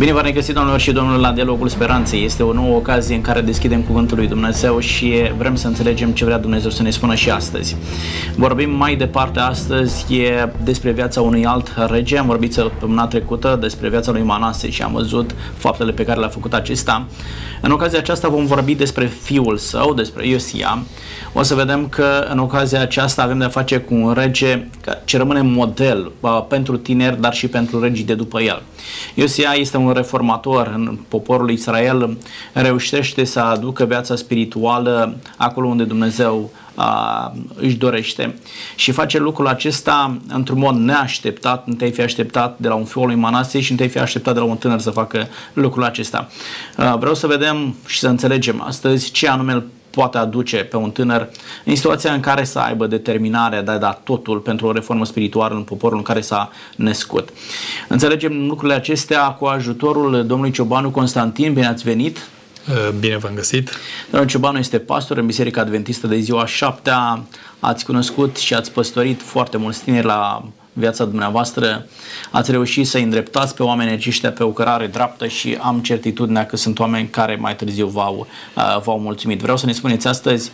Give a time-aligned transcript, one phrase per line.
[0.00, 2.24] Bine v-am regăsit, domnilor și domnilor, la Dialogul Speranței.
[2.24, 6.24] Este o nouă ocazie în care deschidem Cuvântul lui Dumnezeu și vrem să înțelegem ce
[6.24, 7.76] vrea Dumnezeu să ne spună și astăzi.
[8.36, 12.18] Vorbim mai departe astăzi e despre viața unui alt rege.
[12.18, 16.28] Am vorbit săptămâna trecută despre viața lui Manase și am văzut faptele pe care le-a
[16.28, 17.06] făcut acesta.
[17.60, 20.82] În ocazia aceasta vom vorbi despre fiul său, despre Iosia.
[21.32, 24.66] O să vedem că în ocazia aceasta avem de-a face cu un rege
[25.04, 26.12] ce rămâne model
[26.48, 28.62] pentru tineri, dar și pentru regii de după el.
[29.14, 32.18] Iosia este un reformator în poporul Israel,
[32.52, 38.34] reușește să aducă viața spirituală acolo unde Dumnezeu a, își dorește
[38.74, 43.06] și face lucrul acesta într-un mod neașteptat, nu te-ai fi așteptat de la un fiul
[43.06, 46.28] lui Manase și nu te-ai fi așteptat de la un tânăr să facă lucrul acesta.
[46.76, 50.90] A, vreau să vedem și să înțelegem astăzi ce anume îl poate aduce pe un
[50.90, 51.28] tânăr
[51.64, 55.54] în situația în care să aibă determinarea de a da totul pentru o reformă spirituală
[55.54, 57.28] în poporul în care s-a născut.
[57.88, 61.52] Înțelegem lucrurile acestea cu ajutorul domnului Ciobanu Constantin.
[61.52, 62.16] Bine ați venit!
[62.68, 63.70] Uh, bine v-am găsit!
[64.10, 66.90] Domnul Ciobanu este pastor în Biserica Adventistă de ziua 7
[67.60, 71.86] Ați cunoscut și ați păstorit foarte mulți tineri la viața dumneavoastră,
[72.30, 76.56] ați reușit să îndreptați pe oamenii aceștia pe o cărare dreaptă și am certitudinea că
[76.56, 78.26] sunt oameni care mai târziu v-au,
[78.56, 79.40] uh, v-au mulțumit.
[79.40, 80.50] Vreau să ne spuneți astăzi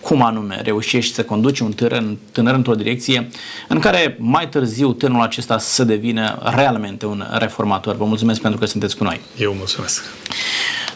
[0.00, 3.28] cum anume reușești să conduci un tânăr, tânăr într-o direcție
[3.68, 7.96] în care mai târziu tânărul acesta să devină realmente un reformator.
[7.96, 9.20] Vă mulțumesc pentru că sunteți cu noi.
[9.38, 10.04] Eu mulțumesc.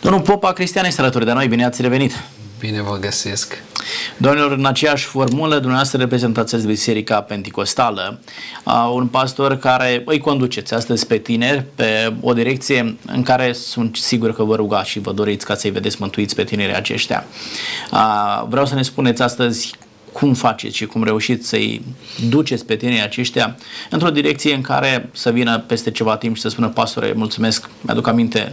[0.00, 1.48] Domnul Popa Cristian este alături de noi.
[1.48, 2.12] Bine ați revenit!
[2.58, 3.62] Bine vă găsesc!
[4.16, 8.20] Domnilor, în aceeași formulă, dumneavoastră reprezentați Biserica Pentecostală,
[8.92, 14.34] un pastor care îi conduceți astăzi pe tineri pe o direcție în care sunt sigur
[14.34, 17.24] că vă rugați și vă doriți ca să-i vedeți mântuiți pe tinerii aceștia.
[18.48, 19.74] Vreau să ne spuneți astăzi
[20.12, 21.82] cum faceți și cum reușiți să-i
[22.28, 23.56] duceți pe tinerii aceștia
[23.90, 28.06] într-o direcție în care să vină peste ceva timp și să spună, pastore, mulțumesc, mi-aduc
[28.06, 28.52] aminte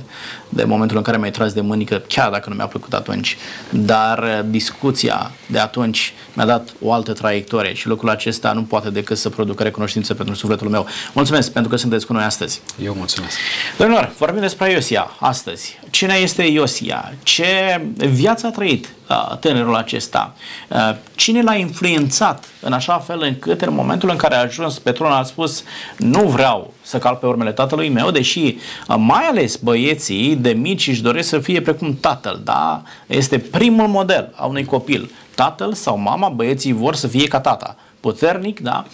[0.50, 3.38] de momentul în care mi-ai tras de mânică, chiar dacă nu mi-a plăcut atunci,
[3.70, 8.89] dar uh, discuția de atunci mi-a dat o altă traiectorie și lucrul acesta nu poate
[8.89, 10.87] decât să producă recunoștință pentru sufletul meu.
[11.14, 12.61] Mulțumesc pentru că sunteți cu noi astăzi.
[12.83, 13.37] Eu mulțumesc.
[13.77, 15.80] Domnilor, vorbim despre Iosia astăzi.
[15.89, 17.14] Cine este Iosia?
[17.23, 20.36] Ce viață a trăit uh, tânărul acesta?
[20.67, 24.92] Uh, cine l-a influențat în așa fel încât în momentul în care a ajuns pe
[24.92, 25.64] tron a spus
[25.98, 28.58] nu vreau să calc pe urmele tatălui meu, deși
[28.88, 32.82] mai ales băieții de mici își doresc să fie precum tatăl, da?
[33.08, 35.11] Este primul model a unui copil.
[35.36, 38.86] Tatăl sau mama, băieții vor să fie ca tata puternic, da?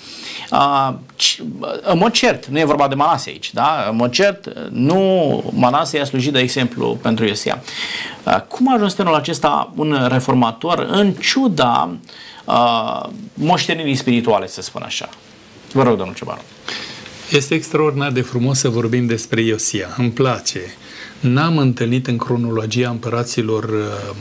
[0.52, 0.94] Uh,
[1.82, 3.86] în mod cert, nu e vorba de Manase aici, da?
[3.90, 7.62] În mod cert, nu Manase i-a slujit de exemplu pentru Iosia.
[8.24, 11.98] Uh, cum a ajuns tânărul acesta un reformator în ciuda uh,
[13.34, 15.10] moștenirii spirituale, să spun așa?
[15.74, 16.42] Vă rog, domnul Ciobanu.
[17.32, 19.88] Este extraordinar de frumos să vorbim despre Iosia.
[19.98, 20.62] Îmi place.
[21.20, 24.16] N-am întâlnit în cronologia împăraților uh,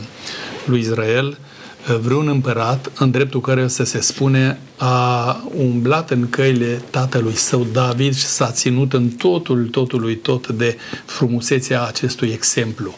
[0.65, 6.81] lui Israel uh, vreun împărat în dreptul care să se spune a umblat în căile
[6.89, 12.95] tatălui său David și s-a ținut în totul, totului tot de frumusețea acestui exemplu.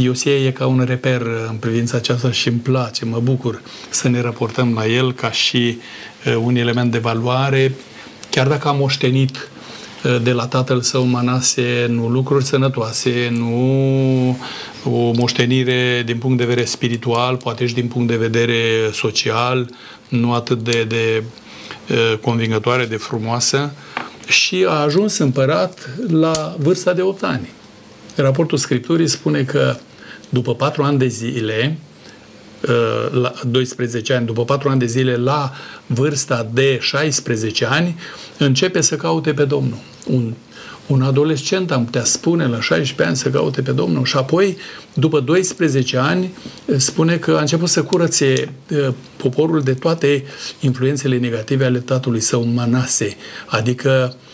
[0.00, 4.20] Iosia e ca un reper în privința aceasta și îmi place, mă bucur să ne
[4.20, 5.78] raportăm la el ca și
[6.26, 7.74] uh, un element de valoare
[8.30, 9.50] chiar dacă a moștenit
[10.04, 14.38] uh, de la tatăl său Manase nu lucruri sănătoase, nu
[14.84, 19.70] o moștenire din punct de vedere spiritual, poate și din punct de vedere social,
[20.08, 21.22] nu atât de, de
[21.90, 23.72] uh, convingătoare, de frumoasă,
[24.28, 27.48] și a ajuns împărat la vârsta de 8 ani.
[28.14, 29.76] Raportul Scripturii spune că
[30.28, 31.78] după 4 ani de zile,
[32.62, 35.52] Uh, la 12 ani, după 4 ani de zile, la
[35.86, 37.96] vârsta de 16 ani,
[38.38, 39.78] începe să caute pe Domnul.
[40.06, 40.34] Un,
[40.86, 44.56] un adolescent, am putea spune, la 16 ani să caute pe Domnul și apoi,
[44.94, 46.32] după 12 ani,
[46.76, 50.24] spune că a început să curățe uh, poporul de toate
[50.60, 53.16] influențele negative ale tatălui său Manase,
[53.46, 54.27] adică uh,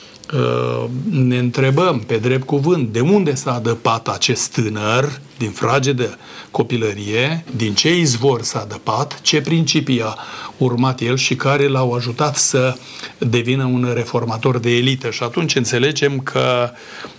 [1.11, 6.19] ne întrebăm pe drept cuvânt de unde s-a adăpat acest tânăr din fragedă
[6.51, 10.17] copilărie, din ce izvor s-a adăpat, ce principii a
[10.57, 12.77] urmat el și care l-au ajutat să
[13.19, 15.11] devină un reformator de elită.
[15.11, 16.71] Și atunci înțelegem că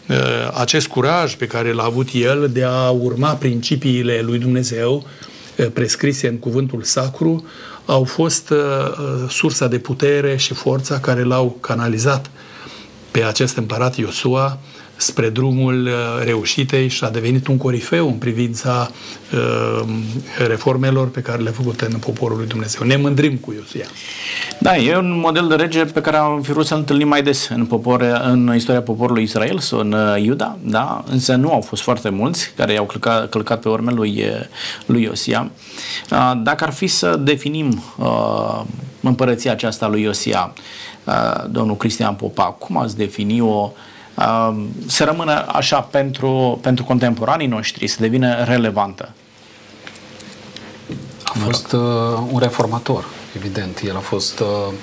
[0.10, 0.16] uh,
[0.54, 5.06] acest curaj pe care l-a avut el de a urma principiile lui Dumnezeu
[5.56, 7.46] uh, prescrise în cuvântul sacru
[7.86, 8.58] au fost uh,
[9.30, 12.30] sursa de putere și forța care l-au canalizat
[13.16, 14.58] pe acest împărat Iosua
[14.96, 18.90] spre drumul uh, reușitei și a devenit un corifeu în privința
[19.34, 19.88] uh,
[20.48, 22.88] reformelor pe care le-a făcut în poporul lui Dumnezeu.
[22.88, 23.86] Ne mândrim cu Iosia.
[24.60, 27.48] Da, e un model de rege pe care am fi vrut să-l întâlnim mai des
[27.50, 31.04] în, popor, în istoria poporului Israel sau în uh, Iuda, da?
[31.10, 34.24] însă nu au fost foarte mulți care i-au călcat, călcat pe urmele lui,
[34.86, 35.52] lui Iosia.
[36.44, 38.62] Dacă ar fi să definim uh,
[39.02, 40.64] împărăția aceasta lui Iosia, uh,
[41.50, 43.72] domnul Cristian Popa, cum ați defini-o
[44.86, 49.12] să rămână așa pentru, pentru contemporanii noștri, să devină relevantă?
[51.24, 51.82] A fost uh,
[52.32, 53.06] un reformator,
[53.36, 53.82] evident.
[53.86, 54.74] El a fost uh,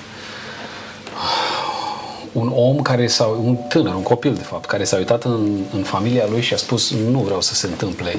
[2.31, 5.83] un om care s-a, un tânăr, un copil de fapt, care s-a uitat în, în
[5.83, 8.17] familia lui și a spus nu vreau să se întâmple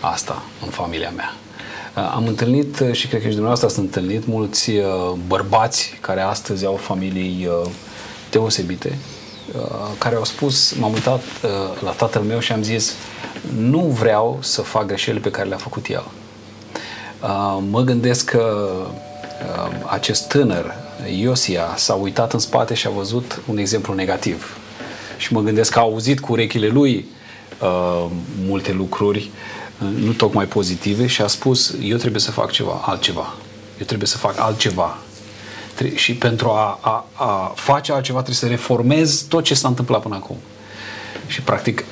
[0.00, 1.34] asta în familia mea.
[1.98, 4.84] Uh, am întâlnit uh, și cred că și dumneavoastră ați întâlnit mulți uh,
[5.26, 7.48] bărbați care astăzi au familii
[8.30, 8.98] deosebite,
[9.98, 11.22] care au spus, m-am uitat
[11.82, 12.94] la tatăl meu și am zis
[13.58, 16.04] nu vreau să fac greșelile pe care le-a făcut el.
[17.70, 18.68] Mă gândesc că
[19.86, 20.74] acest tânăr,
[21.20, 24.56] Iosia, s-a uitat în spate și a văzut un exemplu negativ.
[25.16, 27.06] Și mă gândesc că a auzit cu urechile lui
[28.46, 29.30] multe lucruri
[29.78, 33.34] nu tocmai pozitive și a spus eu trebuie să fac ceva, altceva.
[33.78, 34.98] Eu trebuie să fac altceva.
[35.94, 40.14] Și pentru a, a, a face altceva trebuie să reformez tot ce s-a întâmplat până
[40.14, 40.36] acum.
[41.26, 41.84] Și practic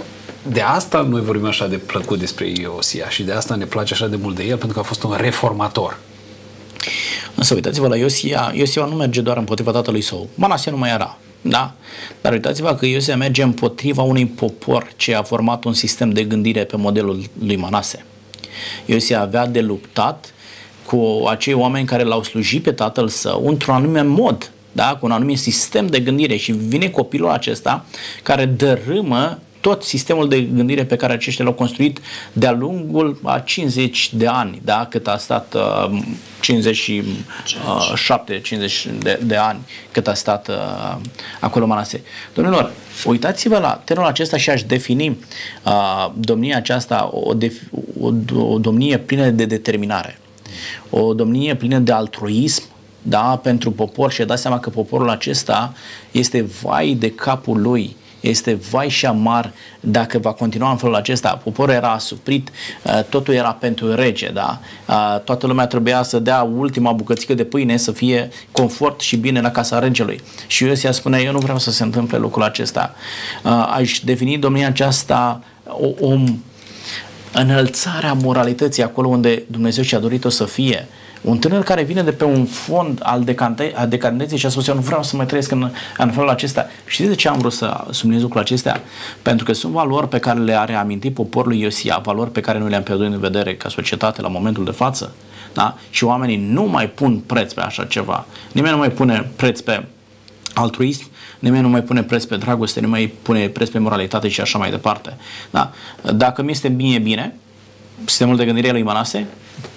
[0.42, 4.06] de asta noi vorbim așa de plăcut despre Iosia și de asta ne place așa
[4.06, 5.98] de mult de el, pentru că a fost un reformator.
[7.34, 10.28] Însă uitați-vă la Iosia, Iosia nu merge doar împotriva tatălui său.
[10.34, 11.18] Manasia nu mai era.
[11.48, 11.74] Da?
[12.20, 16.64] Dar uitați-vă că Iosia merge împotriva unui popor ce a format un sistem de gândire
[16.64, 18.04] pe modelul lui Manase.
[18.86, 20.34] Iosia avea de luptat
[20.86, 24.96] cu acei oameni care l-au slujit pe tatăl său într-un anume mod, da?
[25.00, 27.84] cu un anumit sistem de gândire și vine copilul acesta
[28.22, 32.00] care dărâmă tot sistemul de gândire pe care aceștia l-au construit
[32.32, 34.86] de-a lungul a 50 de ani, da?
[34.90, 35.98] cât a stat uh,
[36.40, 39.58] 57, 50 de, de ani
[39.90, 40.54] cât a stat uh,
[41.40, 42.02] acolo Manase.
[42.34, 42.72] Domnilor,
[43.04, 45.18] uitați-vă la termenul acesta și aș defini
[45.64, 47.54] uh, domnia aceasta o, def,
[48.00, 50.18] o, o domnie plină de determinare,
[50.90, 52.62] o domnie plină de altruism,
[53.02, 55.74] da, pentru popor și dați seama că poporul acesta
[56.10, 57.96] este vai de capul lui
[58.28, 61.40] este vai și amar dacă va continua în felul acesta.
[61.44, 62.50] Poporul era asuprit,
[62.82, 64.60] uh, totul era pentru rege, da?
[64.88, 69.40] Uh, toată lumea trebuia să dea ultima bucățică de pâine să fie confort și bine
[69.40, 70.20] la casa regelui.
[70.46, 72.94] Și Iosia spune, eu nu vreau să se întâmple lucrul acesta.
[73.44, 76.18] Uh, aș defini domnia aceasta o, o
[77.32, 80.88] înălțarea moralității acolo unde Dumnezeu și-a dorit-o să fie.
[81.26, 84.66] Un tânăr care vine de pe un fond al, decante, al decadenței și a spus
[84.66, 86.66] eu nu vreau să mai trăiesc în, în felul acesta.
[86.86, 88.80] Știți de ce am vrut să subliniez lucrul acestea?
[89.22, 92.82] Pentru că sunt valori pe care le-a reamintit poporul Iosia, valori pe care noi le-am
[92.82, 95.12] pierdut în vedere ca societate la momentul de față.
[95.52, 95.76] Da?
[95.90, 98.26] Și oamenii nu mai pun preț pe așa ceva.
[98.52, 99.84] Nimeni nu mai pune preț pe
[100.54, 104.40] altruism, nimeni nu mai pune preț pe dragoste, nu mai pune preț pe moralitate și
[104.40, 105.16] așa mai departe.
[105.50, 105.72] Da?
[106.14, 107.34] Dacă mi este bine, bine,
[108.04, 109.26] sistemul de gândire lui Manase,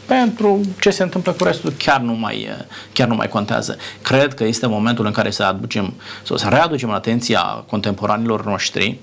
[0.05, 2.47] pentru ce se întâmplă cu restul chiar nu mai,
[2.93, 3.77] chiar nu mai contează.
[4.01, 5.93] Cred că este momentul în care să aducem,
[6.23, 8.99] sau să readucem în atenția contemporanilor noștri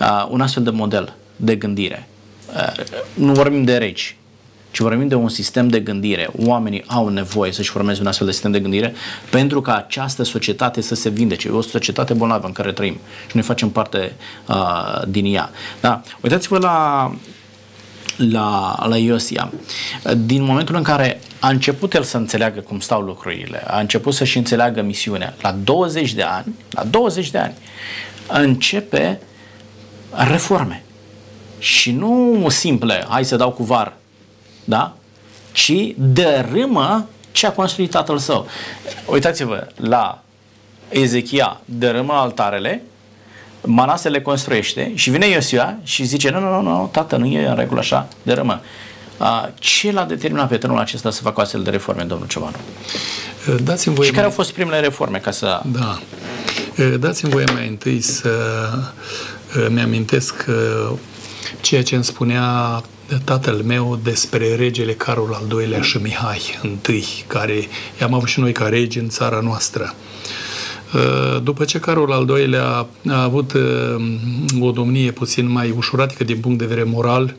[0.00, 2.08] uh, un astfel de model de gândire.
[2.54, 2.84] Uh,
[3.14, 4.16] nu vorbim de regi,
[4.70, 6.28] ci vorbim de un sistem de gândire.
[6.44, 8.94] Oamenii au nevoie să-și formeze un astfel de sistem de gândire
[9.30, 11.48] pentru ca această societate să se vindece.
[11.48, 14.12] E o societate bolnavă în care trăim și noi facem parte
[14.48, 15.50] uh, din ea.
[15.80, 16.00] Da?
[16.20, 17.10] Uitați-vă la
[18.16, 19.52] la, la Iosia.
[20.16, 24.36] Din momentul în care a început el să înțeleagă cum stau lucrurile, a început să-și
[24.36, 27.54] înțeleagă misiunea, la 20 de ani, la 20 de ani,
[28.28, 29.20] începe
[30.28, 30.84] reforme.
[31.58, 33.92] Și nu simple, hai să dau cu var,
[34.64, 34.96] da?
[35.52, 38.46] Ci dărâmă ce a construit tatăl său.
[39.06, 40.22] Uitați-vă la
[40.88, 42.82] Ezechia, dărâmă altarele,
[43.64, 47.46] Manase le construiește și vine Iosia și zice, nu, nu, nu, nu tată, nu e
[47.46, 48.60] în regulă așa, de rămă.
[49.54, 52.56] Ce l-a determinat pe tânărul acesta să facă astfel de reforme, domnul Ciobanu?
[53.62, 54.34] Dați-mi voie și care mai...
[54.34, 55.60] au fost primele reforme ca să...
[55.72, 55.98] Da.
[56.98, 58.30] Dați-mi voie mai întâi să
[59.68, 60.44] mi-amintesc
[61.60, 62.82] ceea ce îmi spunea
[63.24, 66.58] tatăl meu despre regele Carol al II-lea și Mihai
[66.88, 67.68] I, care
[68.00, 69.94] i-am avut și noi ca regi în țara noastră.
[69.94, 70.45] Uh,
[71.42, 76.58] după ce Carol al II-lea a avut uh, o domnie puțin mai ușuratică din punct
[76.58, 77.36] de vedere moral,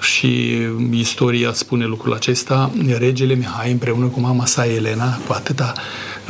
[0.00, 0.56] și
[0.90, 5.72] istoria spune lucrul acesta, regele Mihai împreună cu mama sa Elena, cu atâta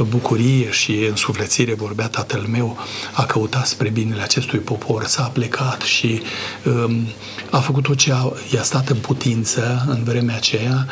[0.03, 2.79] bucurie și însuflețire vorbea tatăl meu,
[3.13, 6.21] a căutat spre binele acestui popor, s-a plecat și
[6.65, 7.07] um,
[7.51, 10.87] a făcut tot ce a, i-a stat în putință în vremea aceea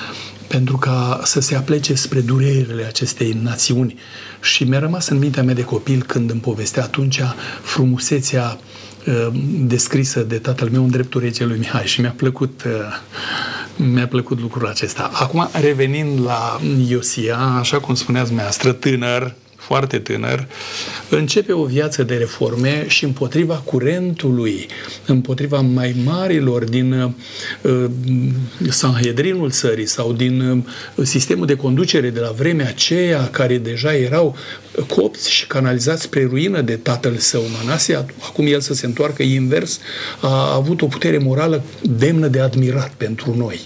[0.49, 3.99] pentru ca să se aplece spre durerile acestei națiuni.
[4.41, 7.21] Și mi-a rămas în mintea mea de copil când îmi povestea atunci
[7.63, 8.59] frumusețea
[9.07, 9.29] uh,
[9.61, 12.73] descrisă de tatăl meu în dreptul regelui Mihai și mi-a plăcut uh,
[13.77, 15.11] mi-a plăcut lucrul acesta.
[15.13, 19.35] Acum, revenind la Iosia, așa cum spuneați dumneavoastră, tânăr,
[19.67, 20.47] foarte tânăr,
[21.09, 24.67] începe o viață de reforme și împotriva curentului,
[25.07, 26.93] împotriva mai marilor din
[27.63, 27.85] uh,
[28.69, 30.63] Sanhedrinul țării sau din uh,
[31.07, 34.37] sistemul de conducere de la vremea aceea, care deja erau
[34.89, 39.81] copți și canalizați spre ruină de tatăl său Manase, acum el să se întoarcă invers,
[40.21, 43.61] a avut o putere morală demnă de admirat pentru noi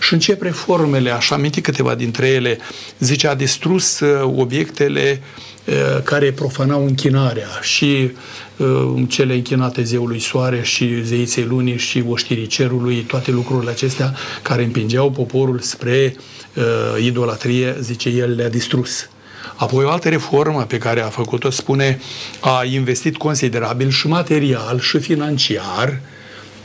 [0.00, 2.58] și încep reformele, aș aminti câteva dintre ele,
[2.98, 5.22] zice, a distrus uh, obiectele
[5.64, 8.10] uh, care profanau închinarea și
[8.56, 14.64] uh, cele închinate zeului soare și zeiței lunii și oștirii cerului, toate lucrurile acestea care
[14.64, 16.16] împingeau poporul spre
[16.54, 16.64] uh,
[17.04, 19.08] idolatrie, zice, el le-a distrus.
[19.56, 22.00] Apoi o altă reformă pe care a făcut-o, spune,
[22.40, 26.00] a investit considerabil și material și financiar,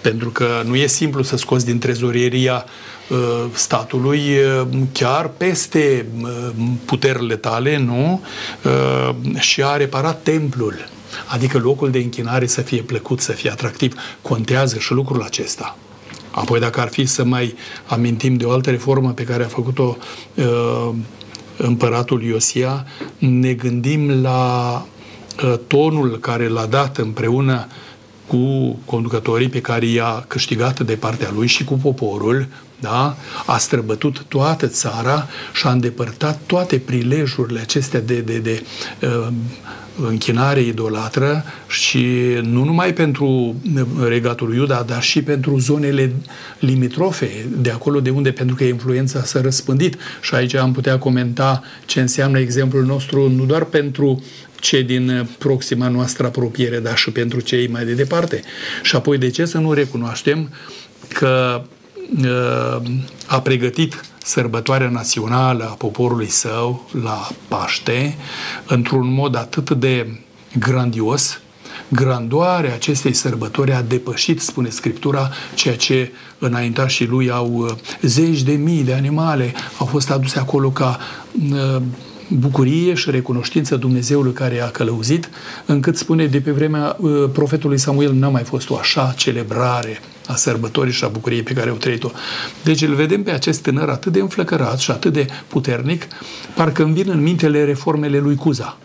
[0.02, 2.93] pentru că nu e simplu să scoți din trezoreria Uh,
[3.54, 6.50] statului uh, chiar peste uh,
[6.86, 8.22] puterile tale, nu?
[9.40, 10.76] Și a reparat templul.
[11.28, 13.94] Adică locul de închinare să fie plăcut, să fie atractiv.
[14.22, 15.78] Contează și lucrul acesta.
[16.32, 17.56] Apoi, dacă ar fi să mai
[17.86, 19.98] amintim de o altă reformă pe care a făcut-o
[20.36, 20.90] uh,
[21.58, 22.86] împăratul Iosia,
[23.18, 24.86] ne gândim la
[25.44, 27.68] uh, tonul care l-a dat împreună
[28.28, 32.48] cu conducătorii pe care i-a câștigat de partea lui și cu poporul,
[32.84, 33.18] da?
[33.46, 38.64] a străbătut toată țara și a îndepărtat toate prilejurile acestea de, de, de
[39.02, 39.28] uh,
[40.02, 42.06] închinare idolatră și
[42.42, 43.56] nu numai pentru
[44.08, 46.12] regatul Iuda, dar și pentru zonele
[46.60, 49.98] limitrofe, de acolo de unde, pentru că influența s-a răspândit.
[50.22, 54.24] Și aici am putea comenta ce înseamnă exemplul nostru nu doar pentru
[54.60, 58.42] cei din proxima noastră apropiere, dar și pentru cei mai de departe.
[58.84, 60.50] Și apoi de ce să nu recunoaștem
[61.08, 61.82] că uh,
[63.28, 68.16] a pregătit sărbătoarea națională a poporului său la Paște
[68.68, 70.20] într-un mod atât de
[70.60, 71.40] grandios,
[71.88, 78.52] grandoarea acestei sărbători a depășit, spune Scriptura, ceea ce înaintașii lui au uh, zeci de
[78.52, 81.00] mii de animale au fost aduse acolo ca
[81.52, 81.82] uh,
[82.28, 85.30] bucurie și recunoștință Dumnezeului care a călăuzit,
[85.66, 90.36] încât spune de pe vremea uh, profetului Samuel n-a mai fost o așa celebrare a
[90.36, 92.12] sărbătorii și a bucuriei pe care au trăit-o.
[92.64, 96.08] Deci îl vedem pe acest tânăr atât de înflăcărat și atât de puternic,
[96.56, 98.78] parcă îmi vin în mintele reformele lui Cuza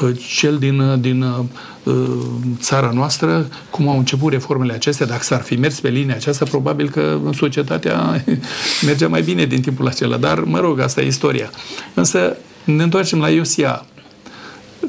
[0.00, 1.48] uh, cel din, uh, din
[2.60, 6.90] țara noastră, cum au început reformele acestea, dacă s-ar fi mers pe linia aceasta, probabil
[6.90, 8.24] că în societatea
[8.86, 11.50] mergea mai bine din timpul acela, dar mă rog, asta e istoria.
[11.94, 13.86] Însă ne întoarcem la Iosia.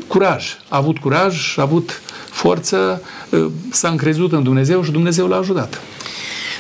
[0.08, 0.46] Curaj.
[0.70, 2.02] A avut curaj, a avut
[2.38, 3.02] forță,
[3.34, 5.82] ă, s-a încrezut în Dumnezeu și Dumnezeu l-a ajutat.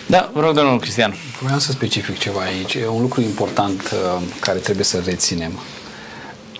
[0.05, 1.15] Da, vă rog, domnul Cristian.
[1.41, 2.73] Vreau să specific ceva aici.
[2.73, 5.51] E un lucru important uh, care trebuie să reținem.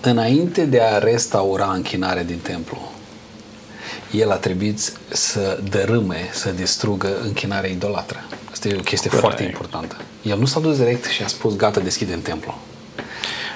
[0.01, 2.91] Înainte de a restaura închinarea din templu,
[4.11, 8.23] el a trebuit să dărâme, să distrugă închinarea idolatră.
[8.51, 9.27] Asta e o chestie Corect.
[9.27, 9.95] foarte importantă.
[10.21, 12.57] El nu s-a dus direct și a spus, gata, deschidem templu.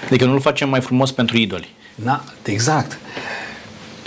[0.06, 1.75] Adică nu-l facem mai frumos pentru idoli.
[1.96, 2.98] Da, exact.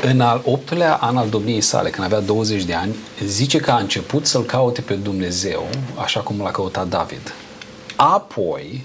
[0.02, 3.78] În al optulea an al domniei sale, când avea 20 de ani, zice că a
[3.78, 5.66] început să-L caute pe Dumnezeu,
[6.02, 7.34] așa cum l-a căutat David.
[7.96, 8.84] Apoi,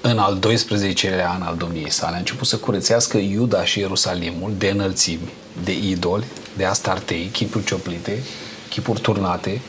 [0.00, 4.68] în al 12-lea an al domniei sale, a început să curățească Iuda și Ierusalimul de
[4.68, 5.32] înălțimi,
[5.64, 6.24] de idoli,
[6.56, 8.22] de astartei, chipuri cioplite,
[8.68, 9.60] chipuri turnate,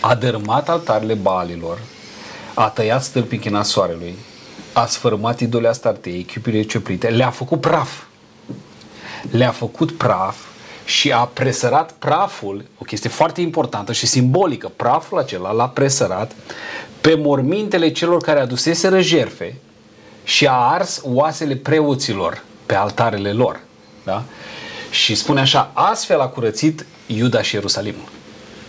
[0.00, 1.78] a dărâmat altarele balilor,
[2.54, 4.14] a tăiat stâlpi închinat soarelui,
[4.72, 8.02] a sfărâmat idolea Astartei, echipile cioplite, le-a făcut praf.
[9.30, 10.36] Le-a făcut praf
[10.84, 16.32] și a presărat praful, o chestie foarte importantă și simbolică, praful acela l-a presărat
[17.00, 19.56] pe mormintele celor care aduseseră jerfe
[20.24, 23.60] și a ars oasele preoților pe altarele lor.
[24.04, 24.22] Da?
[24.90, 28.08] Și spune așa, astfel a curățit Iuda și Ierusalimul.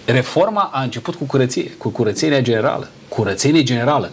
[0.05, 4.11] Reforma a început cu curăție, cu curățenia generală, curățenie generală.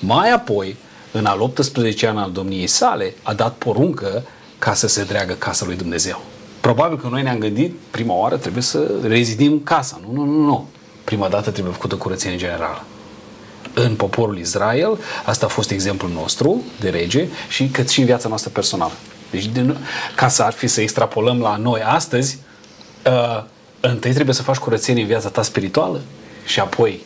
[0.00, 0.76] Mai apoi,
[1.12, 4.22] în al 18 an al domniei sale, a dat poruncă
[4.58, 6.22] ca să se dreagă casa lui Dumnezeu.
[6.60, 10.00] Probabil că noi ne-am gândit, prima oară trebuie să rezidim casa.
[10.06, 10.68] Nu, nu, nu, nu.
[11.04, 12.84] Prima dată trebuie făcută curățenie generală.
[13.74, 18.28] În poporul Israel, asta a fost exemplul nostru de rege și cât și în viața
[18.28, 18.92] noastră personală.
[19.30, 19.76] Deci, de,
[20.14, 22.38] ca să ar fi să extrapolăm la noi astăzi,
[23.06, 23.44] uh,
[23.80, 26.00] întâi trebuie să faci curățenie în viața ta spirituală
[26.44, 27.00] și apoi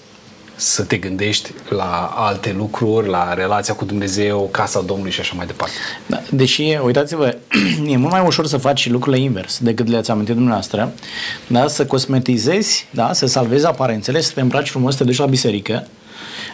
[0.58, 5.46] să te gândești la alte lucruri, la relația cu Dumnezeu, casa Domnului și așa mai
[5.46, 5.74] departe.
[6.06, 7.36] Da, deși, uitați-vă,
[7.92, 10.92] e mult mai ușor să faci lucrurile invers decât le-ați amintit dumneavoastră,
[11.46, 11.68] da?
[11.68, 13.12] să cosmetizezi, da?
[13.12, 15.86] să salvezi aparențele, să te îmbraci frumos, să te duci la biserică,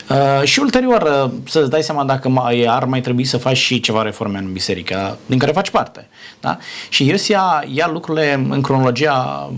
[0.09, 3.81] Uh, și ulterior uh, să-ți dai seama dacă mai, ar mai trebui să faci și
[3.81, 6.09] ceva reforme în biserică, din care faci parte.
[6.41, 6.59] Da?
[6.89, 9.51] Și Iosia ia lucrurile în cronologia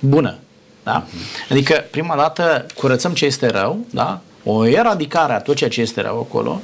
[0.00, 0.38] bună.
[0.88, 1.04] Da?
[1.50, 4.20] Adică, prima dată, curățăm ce este rău, da?
[4.44, 6.60] o eradicare a tot ceea ce este rău acolo,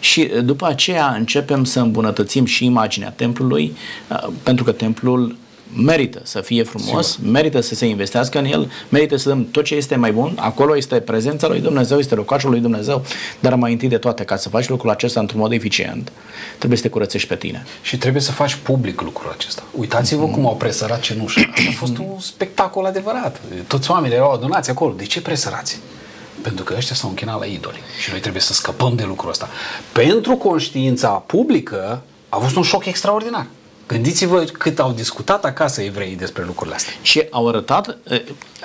[0.00, 3.76] și după aceea începem să îmbunătățim și imaginea templului,
[4.10, 5.36] uh, pentru că templul
[5.76, 7.30] merită să fie frumos, Sigur.
[7.30, 10.76] merită să se investească în el, merită să dăm tot ce este mai bun, acolo
[10.76, 13.04] este prezența lui Dumnezeu, este locașul lui Dumnezeu,
[13.40, 16.12] dar mai întâi de toate, ca să faci lucrul acesta într-un mod eficient,
[16.58, 17.66] trebuie să te curățești pe tine.
[17.82, 19.62] Și trebuie să faci public lucrul acesta.
[19.78, 20.32] Uitați-vă mm-hmm.
[20.32, 21.40] cum au presărat cenușa.
[21.54, 23.40] A fost un spectacol adevărat.
[23.66, 24.94] Toți oamenii erau adunați acolo.
[24.96, 25.78] De ce presărați?
[26.42, 27.78] Pentru că ăștia s-au închinat la idoli.
[28.02, 29.48] Și noi trebuie să scăpăm de lucrul ăsta.
[29.92, 33.46] Pentru conștiința publică a fost un șoc extraordinar.
[33.86, 36.92] Gândiți-vă cât au discutat acasă evreii despre lucrurile astea.
[37.02, 37.98] Și au arătat,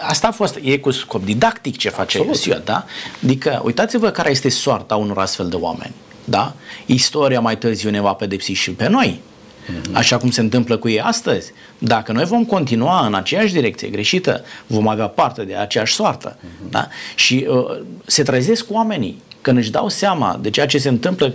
[0.08, 2.86] asta a fost, e cu scop didactic ce face Iosua, da?
[3.24, 6.54] Adică, uitați-vă care este soarta unor astfel de oameni, da?
[6.86, 9.94] Istoria mai târziu ne va pedepsi și pe noi, mm-hmm.
[9.94, 11.52] așa cum se întâmplă cu ei astăzi.
[11.78, 16.70] Dacă noi vom continua în aceeași direcție greșită, vom avea parte de aceeași soartă, mm-hmm.
[16.70, 16.88] da?
[17.16, 21.34] Și uh, se trezesc oamenii când își dau seama de ceea ce se întâmplă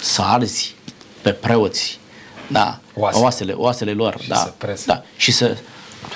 [0.00, 0.74] să arzi
[1.22, 1.98] pe preoți,
[2.48, 3.20] da, Oase.
[3.20, 4.16] oasele, oasele lor.
[4.20, 4.84] Și da, să prese.
[4.86, 5.56] da, și să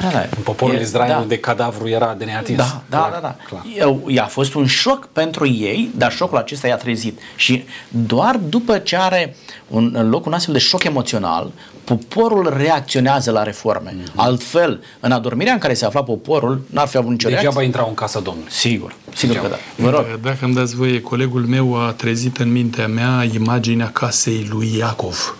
[0.00, 0.20] da, da.
[0.20, 1.18] În poporul e, Israel da.
[1.18, 2.58] unde cadavru era de neatins.
[2.58, 3.18] Da, da, clar, da.
[3.20, 3.37] da.
[3.49, 3.62] Clar.
[4.06, 7.20] I-a fost un șoc pentru ei, dar șocul acesta i-a trezit.
[7.37, 9.37] Și doar după ce are
[9.68, 11.50] un, în loc un astfel de șoc emoțional,
[11.85, 13.90] poporul reacționează la reforme.
[13.90, 14.14] Mm-hmm.
[14.14, 17.94] Altfel, în adormirea în care se afla poporul, n-ar fi avut nicio Degeaba intrau în
[17.94, 18.50] casa Domnului.
[18.50, 19.54] Sigur, sigur Degeaba.
[19.54, 19.85] că da.
[19.85, 20.20] Vă rog.
[20.23, 25.38] Dacă îmi dați voie, colegul meu a trezit în mintea mea imaginea casei lui Iacov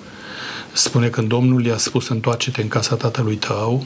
[0.83, 3.85] spune când Domnul i-a spus întoarce-te în casa tatălui tău,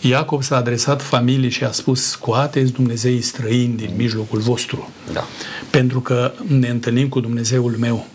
[0.00, 4.90] Iacob s-a adresat familiei și a spus scoateți Dumnezeii străini din mijlocul vostru.
[5.12, 5.24] Da.
[5.70, 8.06] Pentru că ne întâlnim cu Dumnezeul meu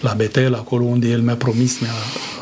[0.00, 1.90] la Betel, acolo unde El mi-a promis, mi-a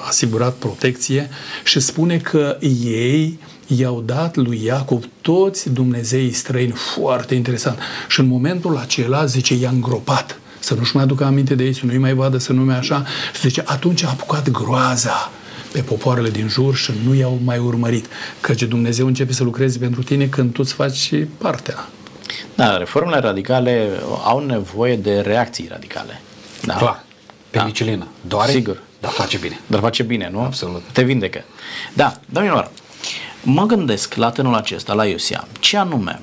[0.09, 1.29] asigurat protecție
[1.65, 7.79] și spune că ei i-au dat lui Iacob toți Dumnezeii străini, foarte interesant.
[8.09, 11.81] Și în momentul acela, zice, i-a îngropat să nu-și mai aducă aminte de ei, să
[11.87, 13.05] nu-i mai vadă, să nu mai așa.
[13.35, 15.31] Și zice, atunci a apucat groaza
[15.73, 18.07] pe popoarele din jur și nu i-au mai urmărit.
[18.41, 21.89] Căci Dumnezeu începe să lucreze pentru tine când tu îți faci partea.
[22.55, 23.91] Da, reformele radicale
[24.25, 26.21] au nevoie de reacții radicale.
[26.63, 26.75] Da?
[26.75, 27.05] Clar.
[27.51, 28.07] Penicilină.
[28.21, 28.29] Da.
[28.29, 28.83] Doare, Sigur.
[29.01, 29.61] dar face bine.
[29.67, 30.41] Dar face bine, nu?
[30.41, 30.83] Absolut.
[30.93, 31.45] Te vindecă.
[31.95, 32.71] Da, domnilor,
[33.43, 35.49] mă gândesc la tenul acesta, la Iosia.
[35.61, 36.21] Ce anume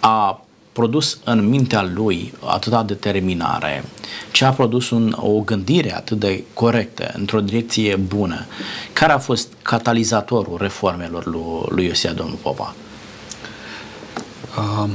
[0.00, 0.43] a
[0.74, 3.84] produs în mintea lui atâta determinare,
[4.30, 8.46] ce a produs un, o gândire atât de corectă, într-o direcție bună,
[8.92, 12.74] care a fost catalizatorul reformelor lui, lui Iosia, domnul Popa?
[14.58, 14.90] Um,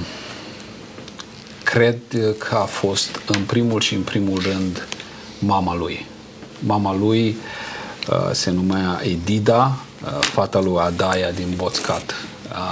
[1.63, 1.99] cred
[2.37, 4.87] că a fost în primul și în primul rând
[5.39, 6.05] mama lui.
[6.59, 7.35] Mama lui
[8.09, 12.15] uh, se numea Edida, uh, fata lui Adaia din Boțcat.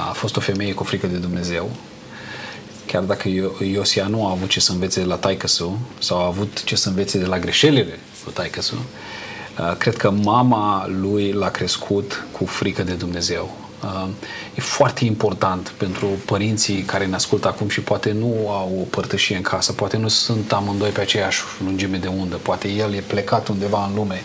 [0.10, 1.70] A fost o femeie cu frică de Dumnezeu,
[2.88, 3.30] chiar dacă
[3.72, 6.90] Iosia nu a avut ce să învețe de la taicăsu sau a avut ce să
[6.90, 12.84] învețe de la greșelile lui taicăsu, uh, cred că mama lui l-a crescut cu frică
[12.84, 13.56] de Dumnezeu.
[13.84, 14.08] Uh,
[14.56, 19.36] e foarte important pentru părinții care ne ascultă acum și poate nu au o părtășie
[19.36, 23.48] în casă, poate nu sunt amândoi pe aceeași lungime de undă, poate el e plecat
[23.48, 24.24] undeva în lume.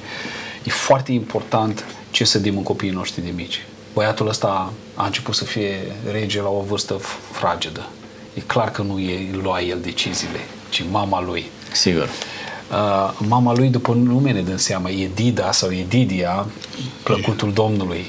[0.65, 3.67] E foarte important ce să din în copiii noștri de mici.
[3.95, 5.79] Băiatul ăsta a început să fie
[6.13, 6.95] rege la o vârstă
[7.33, 7.87] fragedă
[8.35, 11.51] e clar că nu e lua el deciziile, ci mama lui.
[11.73, 12.09] Sigur.
[12.71, 16.47] Uh, mama lui, după nume ne dăm seama, e Dida sau e Didia,
[17.03, 18.05] plăcutul Domnului,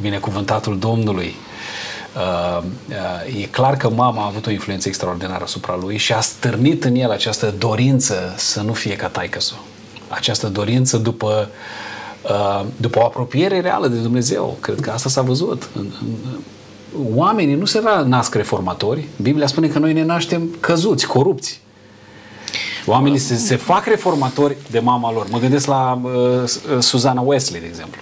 [0.00, 1.34] binecuvântatul Domnului.
[2.16, 6.20] Uh, uh, e clar că mama a avut o influență extraordinară asupra lui și a
[6.20, 9.38] stârnit în el această dorință să nu fie ca taică
[10.08, 11.48] Această dorință după,
[12.22, 14.56] uh, după o apropiere reală de Dumnezeu.
[14.60, 16.38] Cred că asta s-a văzut în, în,
[17.14, 19.06] oamenii nu se nasc reformatori.
[19.22, 21.60] Biblia spune că noi ne naștem căzuți, corupți.
[22.86, 25.26] Oamenii se, se fac reformatori de mama lor.
[25.30, 28.00] Mă gândesc la uh, uh Suzana Wesley, de exemplu.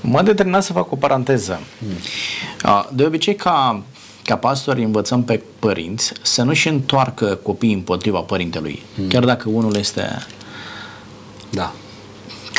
[0.00, 1.60] M-a determinat să fac o paranteză.
[1.78, 2.86] Hmm.
[2.92, 3.82] De obicei, ca,
[4.24, 9.08] ca pastori, învățăm pe părinți să nu-și întoarcă copiii împotriva părintelui, hmm.
[9.08, 10.26] chiar dacă unul este
[11.50, 11.72] da.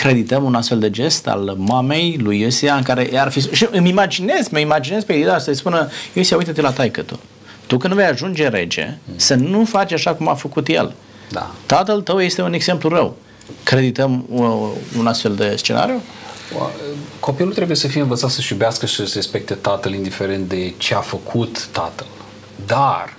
[0.03, 3.55] Credităm un astfel de gest al mamei lui Iosia în care ar fi...
[3.55, 7.19] Și îmi imaginez, mă imaginez pe Ida să-i spună Iosia, uite-te la taică tu.
[7.67, 9.13] Tu când vei ajunge rege, mm.
[9.15, 10.93] să nu faci așa cum a făcut el.
[11.31, 11.51] Da.
[11.65, 13.15] Tatăl tău este un exemplu rău.
[13.63, 16.01] Credităm uh, un astfel de scenariu?
[17.19, 20.99] Copilul trebuie să fie învățat să-și iubească și să respecte tatăl, indiferent de ce a
[20.99, 22.07] făcut tatăl.
[22.65, 23.17] Dar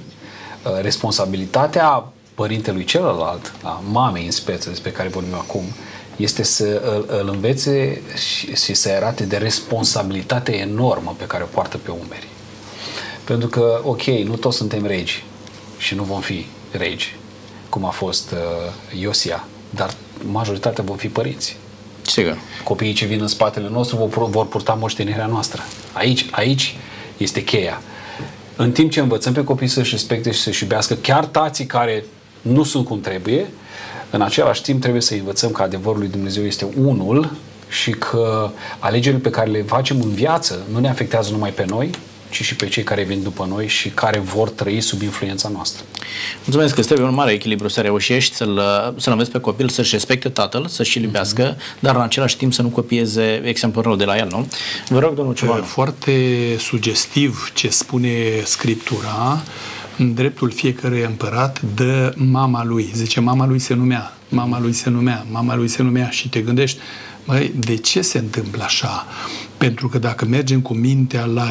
[0.62, 5.62] uh, responsabilitatea părintelui celălalt, a mamei în speță, despre care vorbim acum,
[6.16, 11.46] este să îl, îl învețe și, și să arate de responsabilitate enormă pe care o
[11.46, 12.28] poartă pe umeri.
[13.24, 15.24] Pentru că, ok, nu toți suntem regi
[15.78, 17.16] și nu vom fi regi,
[17.68, 21.56] cum a fost uh, Iosia, dar majoritatea vom fi părinți.
[22.02, 22.38] Sigur.
[22.64, 25.62] Copiii ce vin în spatele nostru vor, vor purta moștenirea noastră.
[25.92, 26.76] Aici, aici
[27.16, 27.82] este cheia.
[28.56, 32.04] În timp ce învățăm pe copii să-și respecte și să-și iubească chiar tații care
[32.42, 33.46] nu sunt cum trebuie,
[34.14, 37.30] în același timp trebuie să învățăm că adevărul lui Dumnezeu este unul
[37.68, 41.90] și că alegerile pe care le facem în viață nu ne afectează numai pe noi,
[42.30, 45.84] ci și pe cei care vin după noi și care vor trăi sub influența noastră.
[46.44, 48.60] Mulțumesc că trebuie un mare echilibru să reușești să-l,
[48.96, 51.80] să-l înveți pe copil să-și respecte tatăl, să-și iubească, mm-hmm.
[51.80, 54.48] dar în același timp să nu copieze exemplul rău de la el, nu?
[54.88, 55.62] Vă rog, domnul Cioban.
[55.62, 56.12] Foarte
[56.58, 58.10] sugestiv ce spune
[58.44, 59.42] Scriptura,
[59.98, 62.90] în dreptul fiecărui împărat dă mama lui.
[62.94, 66.40] Zice, mama lui se numea, mama lui se numea, mama lui se numea și te
[66.40, 66.78] gândești,
[67.26, 69.06] Măi, de ce se întâmplă așa?
[69.58, 71.48] Pentru că dacă mergem cu mintea la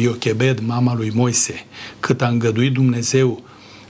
[0.00, 1.64] Iochebed, mama lui Moise,
[2.00, 3.42] cât a îngăduit Dumnezeu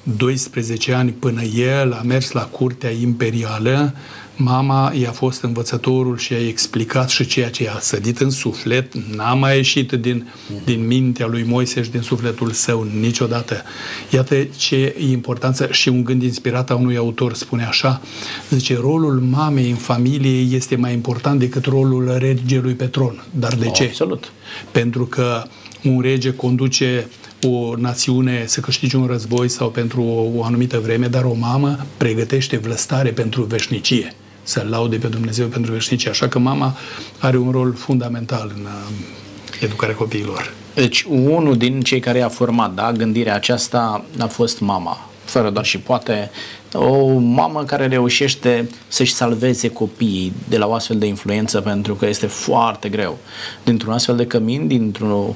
[0.02, 3.94] 12 ani până el a mers la curtea imperială,
[4.42, 9.34] mama i-a fost învățătorul și i-a explicat și ceea ce i-a sădit în suflet, n-a
[9.34, 10.32] mai ieșit din,
[10.64, 13.62] din mintea lui Moise și din sufletul său niciodată.
[14.10, 18.00] Iată ce e importanță și un gând inspirat a unui autor spune așa,
[18.50, 23.24] zice, rolul mamei în familie este mai important decât rolul regelui pe tron.
[23.30, 23.84] Dar de oh, ce?
[23.84, 24.32] Absolut.
[24.70, 25.42] Pentru că
[25.84, 27.08] un rege conduce
[27.42, 31.86] o națiune să câștige un război sau pentru o, o anumită vreme, dar o mamă
[31.96, 34.14] pregătește vlăstare pentru veșnicie
[34.50, 36.10] să laude pe Dumnezeu pentru veșnicie.
[36.10, 36.76] Așa că mama
[37.18, 40.52] are un rol fundamental în uh, educarea copiilor.
[40.74, 45.64] Deci, unul din cei care a format da, gândirea aceasta a fost mama, fără doar
[45.64, 46.30] și poate,
[46.72, 52.06] o mamă care reușește să-și salveze copiii de la o astfel de influență pentru că
[52.06, 53.18] este foarte greu.
[53.64, 55.34] Dintr-un astfel de cămin, dintr-un uh,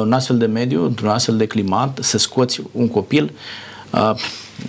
[0.00, 3.32] un astfel de mediu, dintr-un astfel de climat, să scoți un copil
[3.90, 4.10] uh,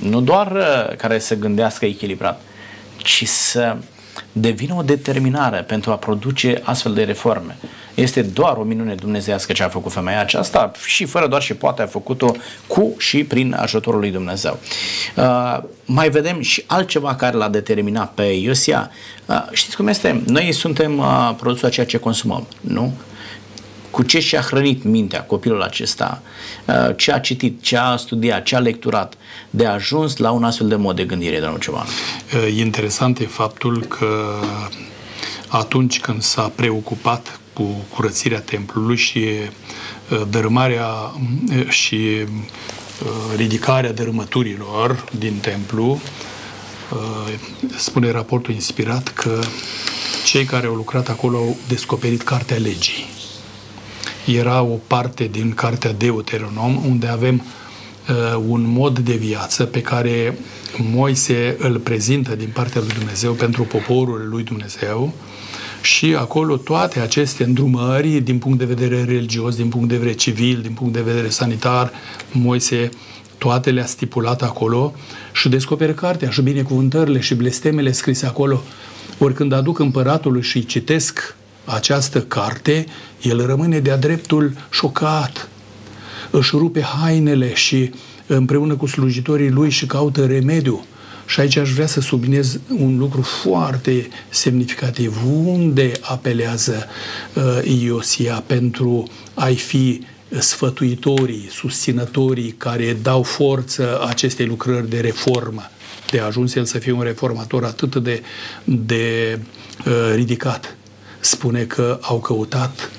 [0.01, 2.41] nu doar uh, care să gândească echilibrat,
[2.97, 3.77] ci să
[4.31, 7.57] devină o determinare pentru a produce astfel de reforme.
[7.93, 11.81] Este doar o minune dumnezeiască ce a făcut femeia aceasta și fără doar și poate
[11.81, 12.31] a făcut-o
[12.67, 14.59] cu și prin ajutorul lui Dumnezeu.
[15.15, 18.91] Uh, mai vedem și altceva care l-a determinat pe Iosia.
[19.25, 20.23] Uh, știți cum este?
[20.27, 22.93] Noi suntem uh, produsul a ceea ce consumăm, nu?
[23.91, 26.21] Cu ce și-a hrănit mintea copilul acesta,
[26.65, 29.13] uh, ce a citit, ce a studiat, ce a lecturat,
[29.49, 31.85] de a ajuns la un astfel de mod de gândire, domnul Cioban.
[31.85, 34.33] Uh, interesant e faptul că
[35.47, 39.25] atunci când s-a preocupat cu curățirea templului și
[40.09, 40.87] uh, dărâmarea
[41.69, 41.99] și
[43.35, 45.99] ridicarea dărâmăturilor din templu,
[47.77, 49.39] spune raportul inspirat că
[50.25, 53.16] cei care au lucrat acolo au descoperit cartea legii
[54.35, 57.43] era o parte din Cartea Deuteronom unde avem
[58.09, 60.37] uh, un mod de viață pe care
[60.91, 65.13] Moise îl prezintă din partea lui Dumnezeu pentru poporul lui Dumnezeu
[65.81, 70.61] și acolo toate aceste îndrumări din punct de vedere religios, din punct de vedere civil,
[70.61, 71.91] din punct de vedere sanitar,
[72.31, 72.89] Moise
[73.37, 74.93] toate le-a stipulat acolo
[75.31, 78.63] și descoperă cartea și binecuvântările și blestemele scrise acolo.
[79.17, 81.35] Ori când aduc împăratului și citesc
[81.65, 82.85] această carte,
[83.21, 85.49] el rămâne de-a dreptul șocat.
[86.31, 87.91] Își rupe hainele și
[88.27, 90.85] împreună cu slujitorii lui și caută remediu.
[91.25, 95.17] Și aici aș vrea să subliniez un lucru foarte semnificativ.
[95.45, 96.85] Unde apelează
[97.33, 100.01] uh, Iosia pentru a-i fi
[100.39, 105.61] sfătuitorii, susținătorii care dau forță acestei lucrări de reformă?
[106.11, 108.23] De a ajuns el să fie un reformator atât de,
[108.63, 109.39] de
[109.85, 110.77] uh, ridicat
[111.19, 112.91] spune că au căutat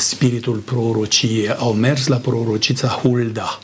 [0.00, 3.60] spiritul prorocie, au mers la prorocița Hulda.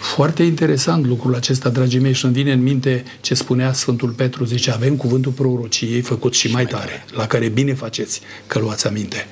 [0.00, 4.44] Foarte interesant lucrul acesta, dragii mei, și îmi vine în minte ce spunea Sfântul Petru,
[4.44, 8.58] zice, avem cuvântul prorociei făcut și, și mai tare, tare, la care bine faceți că
[8.58, 9.26] luați aminte.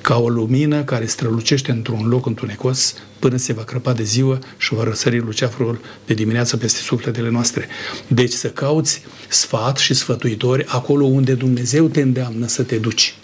[0.00, 4.74] ca o lumină care strălucește într-un loc întunecos până se va crăpa de ziua și
[4.74, 7.68] va răsări luceafărul de dimineață peste sufletele noastre.
[8.06, 13.14] Deci să cauți sfat și sfătuitori acolo unde Dumnezeu te îndeamnă să te duci.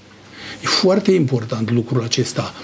[0.62, 2.54] E foarte important lucrul acesta.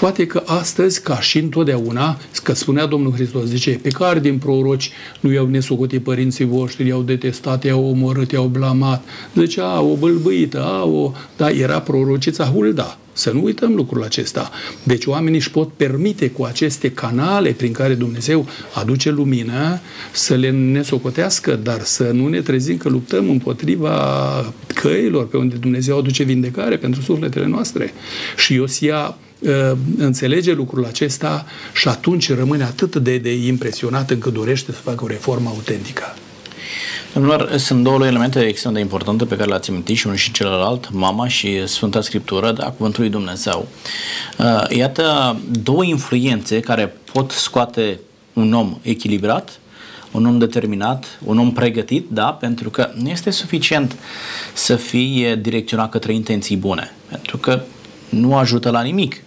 [0.00, 4.90] Poate că astăzi, ca și întotdeauna, că spunea Domnul Hristos, zice, pe care din proroci
[5.20, 9.04] nu i-au nesocotit părinții voștri, i-au detestat, i-au omorât, i-au blamat.
[9.34, 11.12] Zicea, o bălbâită, a, o...
[11.36, 12.98] Da, era prorocița Hulda.
[13.16, 14.50] Să nu uităm lucrul acesta.
[14.82, 19.80] Deci oamenii își pot permite cu aceste canale prin care Dumnezeu aduce lumină
[20.12, 25.98] să le nesocotească, dar să nu ne trezim că luptăm împotriva căilor pe unde Dumnezeu
[25.98, 27.92] aduce vindecare pentru sufletele noastre.
[28.36, 34.72] Și Iosia ă, înțelege lucrul acesta și atunci rămâne atât de, de impresionat încât dorește
[34.72, 36.14] să facă o reformă autentică.
[37.12, 40.90] Domnilor, sunt două elemente extrem de importante pe care le-ați amintit și unul și celălalt,
[40.92, 43.68] mama și Sfânta Scriptură, da, Cuvântul lui Dumnezeu.
[44.38, 48.00] Uh, iată două influențe care pot scoate
[48.32, 49.58] un om echilibrat,
[50.10, 53.96] un om determinat, un om pregătit, da, pentru că nu este suficient
[54.52, 57.62] să fie direcționat către intenții bune, pentru că
[58.08, 59.22] nu ajută la nimic.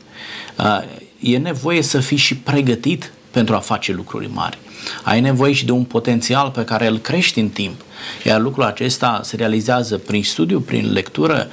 [0.57, 0.81] Uh,
[1.19, 4.57] e nevoie să fii și pregătit pentru a face lucruri mari.
[5.03, 7.81] Ai nevoie și de un potențial pe care îl crești în timp.
[8.23, 11.47] Iar lucrul acesta se realizează prin studiu, prin lectură,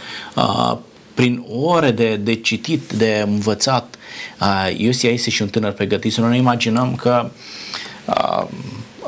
[1.14, 3.97] prin ore de, de citit, de învățat.
[4.77, 6.12] Iosia este și un tânăr pregătit.
[6.12, 7.31] Să nu ne imaginăm că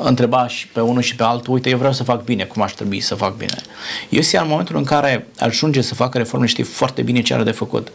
[0.03, 2.71] întreba și pe unul și pe altul, uite, eu vreau să fac bine, cum aș
[2.71, 3.57] trebui să fac bine.
[4.09, 7.51] Iosia, în momentul în care ajunge să facă reforme, știe foarte bine ce are de
[7.51, 7.87] făcut.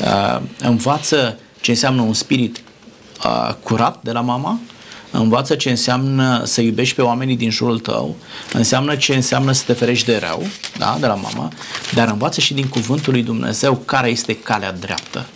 [0.00, 2.62] Uh, învață ce înseamnă un spirit uh,
[3.62, 4.58] curat de la mama,
[5.10, 8.16] învață ce înseamnă să iubești pe oamenii din jurul tău,
[8.52, 10.42] înseamnă ce înseamnă să te ferești de rău,
[10.78, 11.52] da, de la mama,
[11.94, 15.26] dar învață și din cuvântul lui Dumnezeu care este calea dreaptă.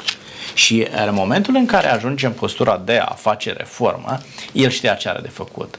[0.55, 4.21] Și în momentul în care ajunge în postura de a face reformă,
[4.53, 5.79] el știa ce are de făcut.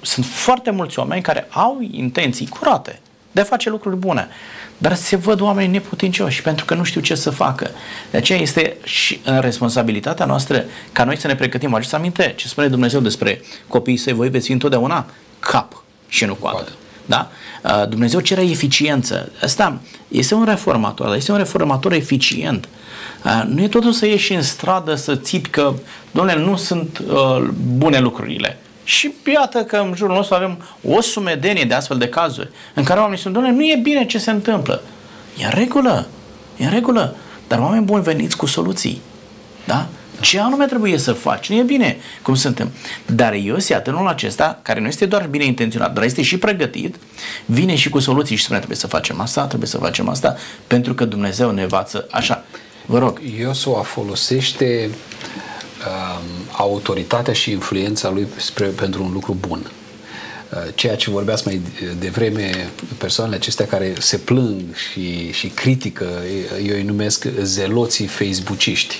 [0.00, 3.00] Sunt foarte mulți oameni care au intenții curate
[3.32, 4.28] de a face lucruri bune,
[4.78, 7.70] dar se văd oameni neputincioși pentru că nu știu ce să facă.
[8.10, 11.74] De aceea este și în responsabilitatea noastră ca noi să ne pregătim.
[11.74, 15.06] Aduceți aminte ce spune Dumnezeu despre copiii săi, voi veți fi întotdeauna
[15.38, 16.72] cap și nu coadă.
[17.06, 17.30] Da?
[17.64, 19.32] Uh, Dumnezeu cere eficiență.
[19.42, 22.68] Asta este un reformator, este un reformator eficient.
[23.24, 25.74] Uh, nu e totul să ieși în stradă să țipi că,
[26.10, 28.58] domnule, nu sunt uh, bune lucrurile.
[28.84, 33.00] Și iată că în jurul nostru avem o sumedenie de astfel de cazuri în care
[33.00, 34.82] oamenii sunt, nu e bine ce se întâmplă.
[35.38, 36.06] E în regulă,
[36.56, 37.16] e în regulă,
[37.48, 39.00] dar oameni buni veniți cu soluții.
[39.64, 39.86] Da?
[40.20, 41.50] Ce anume trebuie să faci?
[41.50, 42.70] Nu e bine cum suntem.
[43.06, 46.96] Dar Iosia, tânul acesta, care nu este doar bine intenționat, dar este și pregătit,
[47.44, 50.94] vine și cu soluții și spune trebuie să facem asta, trebuie să facem asta, pentru
[50.94, 52.44] că Dumnezeu ne învață așa.
[52.86, 53.20] Vă rog.
[53.38, 55.51] Iosua folosește Um,
[56.50, 59.70] autoritatea și influența lui spre, pentru un lucru bun.
[60.52, 61.60] Uh, ceea ce vorbeați mai
[61.98, 66.08] devreme, persoanele acestea care se plâng și, și critică,
[66.66, 68.96] eu îi numesc zeloții facebookiști.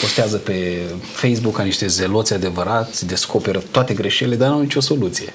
[0.00, 0.80] Postează pe
[1.12, 5.32] Facebook ca niște zeloți adevărați, descoperă toate greșelile, dar nu au nicio soluție.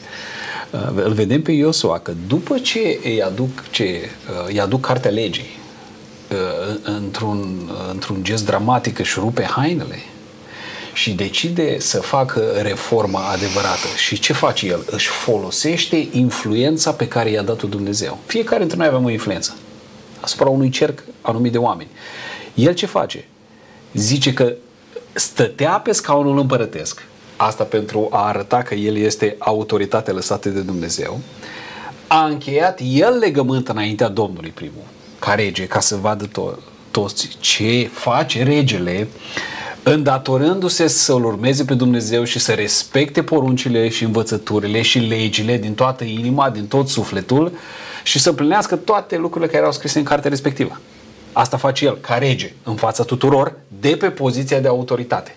[0.71, 5.11] Uh, îl vedem pe Iosua că după ce îi aduc, ce, uh, îi aduc cartea
[5.11, 5.55] legii,
[6.83, 9.99] într-un, într-un gest dramatic își rupe hainele,
[10.97, 13.87] și decide să facă reforma adevărată.
[13.97, 14.85] Și ce face el?
[14.89, 18.19] Își folosește influența pe care i-a dat-o Dumnezeu.
[18.25, 19.55] Fiecare dintre noi avem o influență
[20.19, 21.89] asupra unui cerc anumit de oameni.
[22.53, 23.27] El ce face?
[23.93, 24.53] Zice că
[25.13, 27.03] stătea pe scaunul împărătesc.
[27.35, 31.19] Asta pentru a arăta că el este autoritatea lăsată de Dumnezeu.
[32.07, 34.83] A încheiat el legământ înaintea Domnului primul,
[35.19, 36.59] ca rege, ca să vadă to-
[36.91, 39.07] toți ce face regele
[39.93, 46.03] îndatorându-se să-L urmeze pe Dumnezeu și să respecte poruncile și învățăturile și legile din toată
[46.03, 47.51] inima, din tot sufletul
[48.03, 50.79] și să împlinească toate lucrurile care erau scrise în cartea respectivă.
[51.33, 55.35] Asta face el, ca rege, în fața tuturor, de pe poziția de autoritate.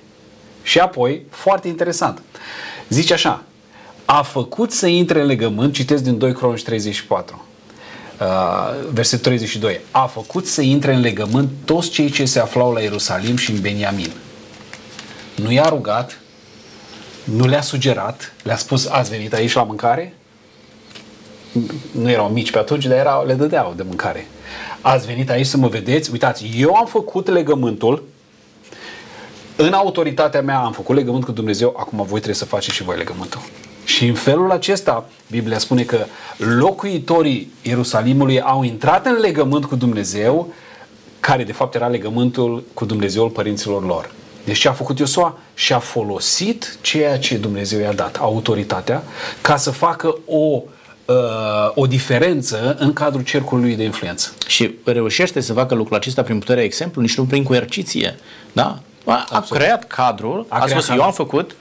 [0.62, 2.22] Și apoi, foarte interesant,
[2.88, 3.42] zice așa,
[4.04, 7.44] a făcut să intre în legământ, citesc din 2 Cronici 34,
[8.20, 8.26] uh,
[8.92, 13.36] versetul 32, a făcut să intre în legământ toți cei ce se aflau la Ierusalim
[13.36, 14.10] și în Beniamin
[15.42, 16.20] nu i-a rugat,
[17.24, 20.14] nu le-a sugerat, le-a spus, ați venit aici la mâncare?
[21.90, 24.26] Nu erau mici pe atunci, dar erau, le dădeau de mâncare.
[24.80, 26.10] Ați venit aici să mă vedeți?
[26.10, 28.04] Uitați, eu am făcut legământul,
[29.56, 32.96] în autoritatea mea am făcut legământ cu Dumnezeu, acum voi trebuie să faceți și voi
[32.96, 33.40] legământul.
[33.84, 36.04] Și în felul acesta, Biblia spune că
[36.36, 40.52] locuitorii Ierusalimului au intrat în legământ cu Dumnezeu
[41.20, 44.10] care de fapt era legământul cu Dumnezeul părinților lor.
[44.50, 45.38] Deci ce a făcut Iosua?
[45.54, 49.02] Și-a folosit ceea ce Dumnezeu i-a dat, autoritatea,
[49.40, 50.62] ca să facă o,
[51.04, 51.14] uh,
[51.74, 54.32] o diferență în cadrul cercului de influență.
[54.46, 58.14] Și reușește să facă lucrul acesta prin puterea exemplu, nici nu prin coerciție.
[58.52, 58.78] Da?
[59.04, 61.00] A, a creat cadrul, a, a creat spus, cadrul.
[61.00, 61.54] eu am făcut,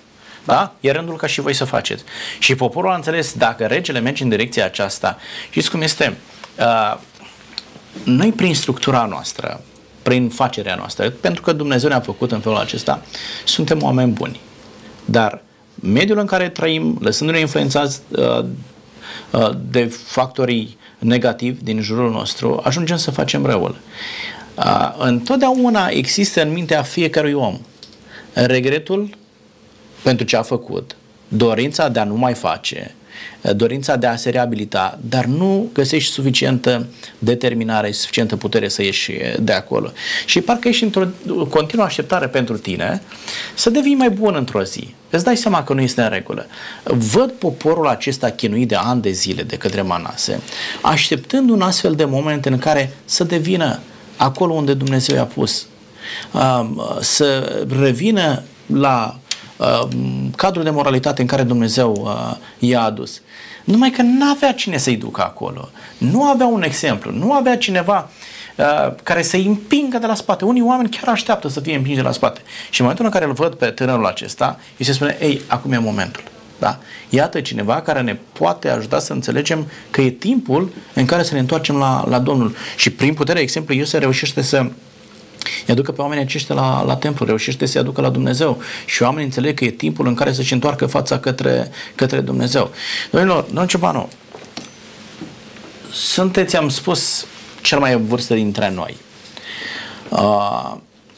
[0.45, 0.53] da.
[0.53, 0.73] da?
[0.79, 2.03] E rândul ca și voi să faceți.
[2.39, 5.17] Și poporul a înțeles, dacă regele merge în direcția aceasta,
[5.49, 6.17] știți cum este?
[6.59, 6.97] Uh,
[8.03, 9.61] noi prin structura noastră,
[10.09, 13.01] prin facerea noastră, pentru că Dumnezeu ne-a făcut în felul acesta,
[13.45, 14.39] suntem oameni buni.
[15.05, 15.41] Dar
[15.81, 18.45] mediul în care trăim, lăsându-ne influențați uh,
[19.31, 23.75] uh, de factorii negativi din jurul nostru, ajungem să facem răul.
[24.55, 27.59] Uh, întotdeauna există în mintea fiecărui om
[28.33, 29.09] regretul
[30.03, 30.95] pentru ce a făcut,
[31.27, 32.95] dorința de a nu mai face,
[33.55, 36.87] dorința de a se reabilita, dar nu găsești suficientă
[37.19, 39.91] determinare, suficientă putere să ieși de acolo.
[40.25, 41.07] Și parcă ești într-o
[41.49, 43.01] continuă așteptare pentru tine
[43.53, 44.93] să devii mai bun într-o zi.
[45.09, 46.47] Îți dai seama că nu este în regulă.
[46.83, 50.41] Văd poporul acesta chinuit de ani de zile de către Manase,
[50.81, 53.79] așteptând un astfel de moment în care să devină
[54.17, 55.67] acolo unde Dumnezeu i-a pus.
[56.99, 59.28] Să revină la uh,
[60.35, 63.21] cadrul de moralitate în care Dumnezeu uh, i-a adus.
[63.63, 65.69] Numai că nu avea cine să-i ducă acolo.
[65.97, 67.11] Nu avea un exemplu.
[67.11, 68.09] Nu avea cineva
[68.55, 70.45] uh, care să-i împingă de la spate.
[70.45, 72.41] Unii oameni chiar așteaptă să fie împinși de la spate.
[72.69, 75.71] Și în momentul în care îl văd pe tânărul acesta, îi se spune, ei, acum
[75.71, 76.23] e momentul.
[76.59, 76.79] Da?
[77.09, 81.39] Iată cineva care ne poate ajuta să înțelegem că e timpul în care să ne
[81.39, 82.55] întoarcem la, la Domnul.
[82.75, 84.65] Și prin puterea exemplu, se reușește să
[85.65, 88.61] îi aducă pe oamenii aceștia la, la templu, reușește să-i aducă la Dumnezeu.
[88.85, 92.71] Și oamenii înțeleg că e timpul în care să-și întoarcă fața către, către Dumnezeu.
[93.11, 94.09] Domnilor, domnul Ciobanu,
[95.91, 97.25] sunteți, am spus,
[97.61, 98.97] cel mai vârstă dintre noi.
[100.09, 100.75] Uh,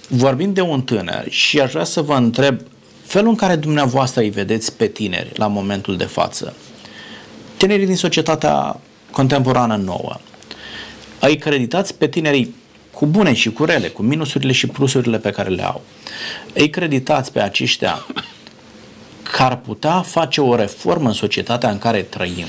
[0.08, 2.60] vorbim de un tânăr și aș vrea să vă întreb
[3.06, 6.54] felul în care dumneavoastră îi vedeți pe tineri la momentul de față.
[7.58, 8.80] Tinerii din societatea
[9.12, 10.20] contemporană nouă.
[11.20, 12.56] Îi creditați pe tinerii
[13.02, 15.82] cu bune și cu rele, cu minusurile și plusurile pe care le au.
[16.54, 18.06] Ei creditați pe aceștia
[19.32, 22.46] că ar putea face o reformă în societatea în care trăim,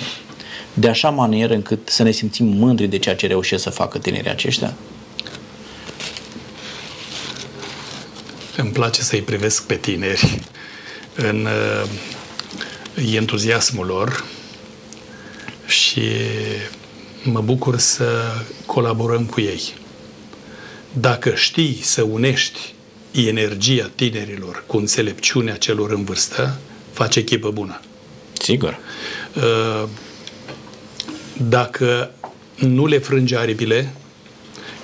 [0.75, 4.31] de așa manieră încât să ne simțim mândri de ceea ce reușesc să facă tinerii
[4.31, 4.75] aceștia?
[8.57, 10.41] Îmi place să-i privesc pe tineri
[11.15, 14.25] în uh, entuziasmul lor
[15.67, 16.03] și
[17.23, 18.07] mă bucur să
[18.67, 19.81] colaborăm cu ei.
[20.93, 22.75] Dacă știi să unești
[23.13, 26.59] energia tinerilor cu înțelepciunea celor în vârstă,
[26.93, 27.81] faci echipă bună.
[28.33, 28.79] Sigur.
[29.35, 29.89] Uh,
[31.49, 32.11] dacă
[32.57, 33.93] nu le frângi aripile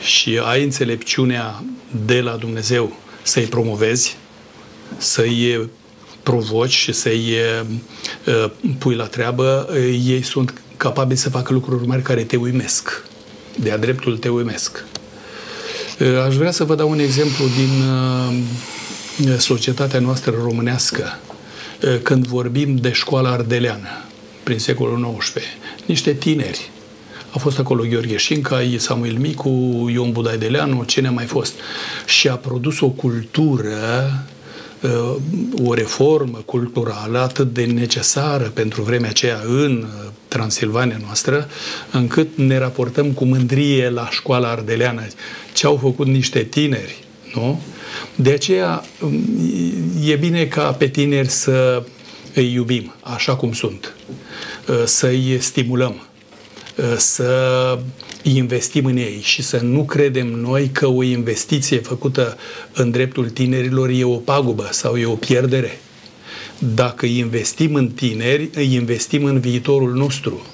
[0.01, 1.65] și ai înțelepciunea
[2.07, 4.17] de la Dumnezeu să-i promovezi,
[4.97, 5.71] să-i
[6.23, 7.35] provoci și să-i
[8.27, 13.05] uh, pui la treabă, uh, ei sunt capabili să facă lucruri mari care te uimesc.
[13.57, 14.85] De-a dreptul te uimesc.
[15.99, 17.83] Eh, aș vrea să vă dau un exemplu din
[19.29, 21.19] eh, societatea noastră românească,
[21.81, 23.89] eh, când vorbim de școala ardeleană,
[24.43, 25.43] prin secolul XIX.
[25.87, 26.71] Niște tineri.
[27.31, 31.55] A fost acolo Gheorghe Șinca, Samuel Micu, Ion Budaideleanu, cine a mai fost.
[32.07, 33.77] Și a produs o cultură
[35.65, 39.87] o reformă culturală atât de necesară pentru vremea aceea în
[40.29, 41.49] Transilvania noastră,
[41.91, 45.07] încât ne raportăm cu mândrie la școala ardeleană
[45.53, 47.61] ce au făcut niște tineri, nu?
[48.15, 48.85] De aceea
[50.05, 51.83] e bine ca pe tineri să
[52.35, 53.95] îi iubim așa cum sunt,
[54.85, 56.03] să-i stimulăm,
[56.97, 57.79] să
[58.23, 62.37] investim în ei și să nu credem noi că o investiție făcută
[62.73, 65.81] în dreptul tinerilor e o pagubă sau e o pierdere.
[66.59, 70.47] Dacă investim în tineri, îi investim în viitorul nostru.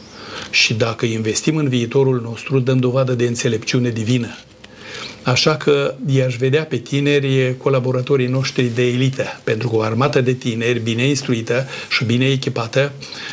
[0.50, 4.36] Și dacă investim în viitorul nostru, dăm dovadă de înțelepciune divină.
[5.24, 10.32] Așa că i-aș vedea pe tineri colaboratorii noștri de elită, pentru că o armată de
[10.32, 12.92] tineri bine instruită și bine echipată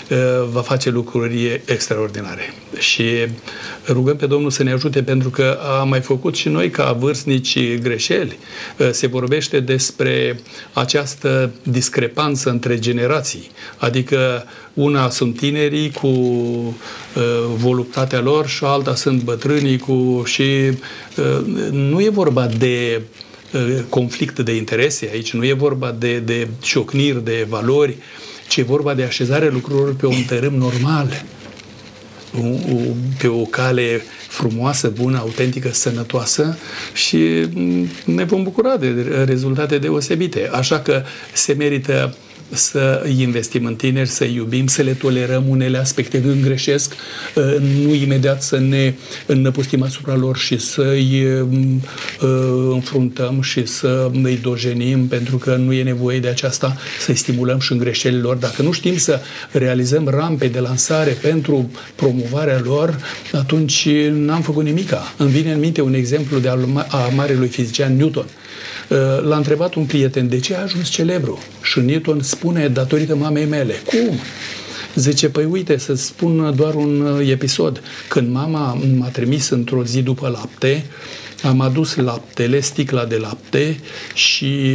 [0.09, 0.17] uh,
[0.51, 2.53] va face lucruri extraordinare.
[2.77, 3.03] Și
[3.87, 7.77] rugăm pe Domnul să ne ajute pentru că am mai făcut și noi ca vârstnici
[7.81, 8.37] greșeli.
[8.77, 10.39] Uh, se vorbește despre
[10.73, 16.73] această discrepanță între generații, adică una sunt tinerii cu uh,
[17.55, 20.41] voluptatea lor și alta sunt bătrânii cu și
[21.17, 21.41] uh,
[21.89, 23.01] nu e vorba de
[23.53, 27.97] uh, conflict de interese aici, nu e vorba de, de ciocniri, de valori,
[28.47, 31.23] ci e vorba de așezare lucrurilor pe un tărâm normal.
[33.17, 36.57] pe o cale frumoasă, bună, autentică, sănătoasă
[36.93, 37.17] și
[37.53, 40.49] mm, ne vom bucura de rezultate deosebite.
[40.51, 41.03] Așa că
[41.33, 42.15] se merită
[42.51, 46.93] să investim în tineri, să iubim, să le tolerăm unele aspecte când greșesc,
[47.35, 48.93] uh, nu imediat să ne
[49.25, 51.47] înnăpustim asupra lor și să-i uh,
[52.71, 57.71] înfruntăm și să îi dojenim, pentru că nu e nevoie de aceasta, să-i stimulăm și
[57.71, 58.35] în greșelile lor.
[58.35, 59.19] Dacă nu știm să
[59.51, 62.99] realizăm rampe de lansare pentru promovarea lor,
[63.31, 65.13] atunci n-am făcut nimica.
[65.17, 66.47] Îmi vine în minte un exemplu de
[66.87, 68.40] a marelui fizician Newton Uh,
[69.21, 73.73] l-a întrebat un prieten de ce a ajuns celebru și Newton spune datorită mamei mele.
[73.85, 74.19] Cum?
[74.95, 77.81] Zice, păi uite, să spun doar un uh, episod.
[78.07, 80.85] Când mama m-a trimis într-o zi după lapte,
[81.43, 83.79] am adus laptele, sticla de lapte
[84.13, 84.71] și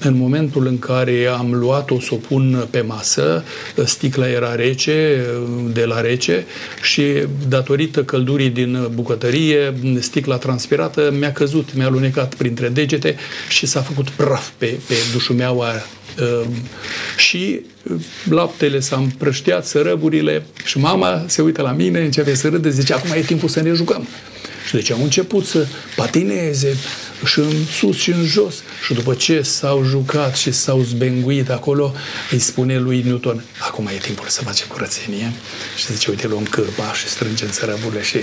[0.00, 3.44] în momentul în care am luat-o să o pun pe masă,
[3.84, 5.26] sticla era rece,
[5.72, 6.46] de la rece
[6.82, 7.02] și
[7.48, 13.16] datorită căldurii din bucătărie, sticla transpirată mi-a căzut, mi-a alunecat printre degete
[13.48, 15.68] și s-a făcut praf pe, pe dușumeaua
[16.20, 16.46] uh,
[17.16, 17.60] și
[18.30, 23.10] laptele s-a împrășteat, sărăburile și mama se uită la mine, începe să râde, zice, acum
[23.14, 24.08] e timpul să ne jucăm.
[24.66, 26.76] Și deci au început să patineze
[27.24, 28.54] și în sus și în jos.
[28.84, 31.94] Și după ce s-au jucat și s-au zbenguit acolo,
[32.30, 35.32] îi spune lui Newton, acum e timpul să facem curățenie.
[35.76, 38.18] Și zice, uite, luăm cârpa și strângem țărăburile și,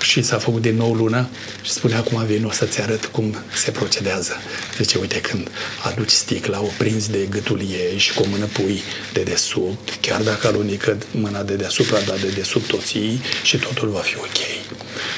[0.00, 1.28] și s-a făcut din nou lună
[1.62, 4.32] și spune, acum vin o să-ți arăt cum se procedează.
[4.76, 5.50] Zice, uite, când
[5.82, 8.82] aduci sticla, o prinzi de gâtul ei și cu o mână pui
[9.12, 14.00] de desubt, chiar dacă alunică mâna de deasupra, dar de desubt toții și totul va
[14.00, 14.38] fi ok.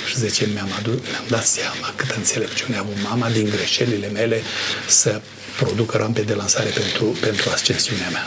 [0.08, 2.82] Și zice, mi-am, adu- mi-am dat seama câtă înțelepciune a
[3.22, 4.40] avut mama din greșelile mele
[4.86, 5.20] să
[5.56, 8.22] producă rampe de lansare pentru, pentru ascensiunea mea.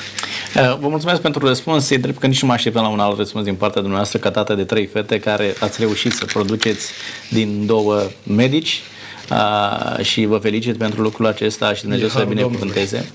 [0.55, 1.89] Uh, vă mulțumesc pentru răspuns.
[1.89, 4.31] E drept că nici nu mă așteptam la un alt răspuns din partea dumneavoastră ca
[4.31, 6.91] tată de trei fete care ați reușit să produceți
[7.29, 8.81] din două medici.
[9.29, 13.11] Uh, și vă felicit pentru lucrul acesta și Dumnezeu să binecuvânteze.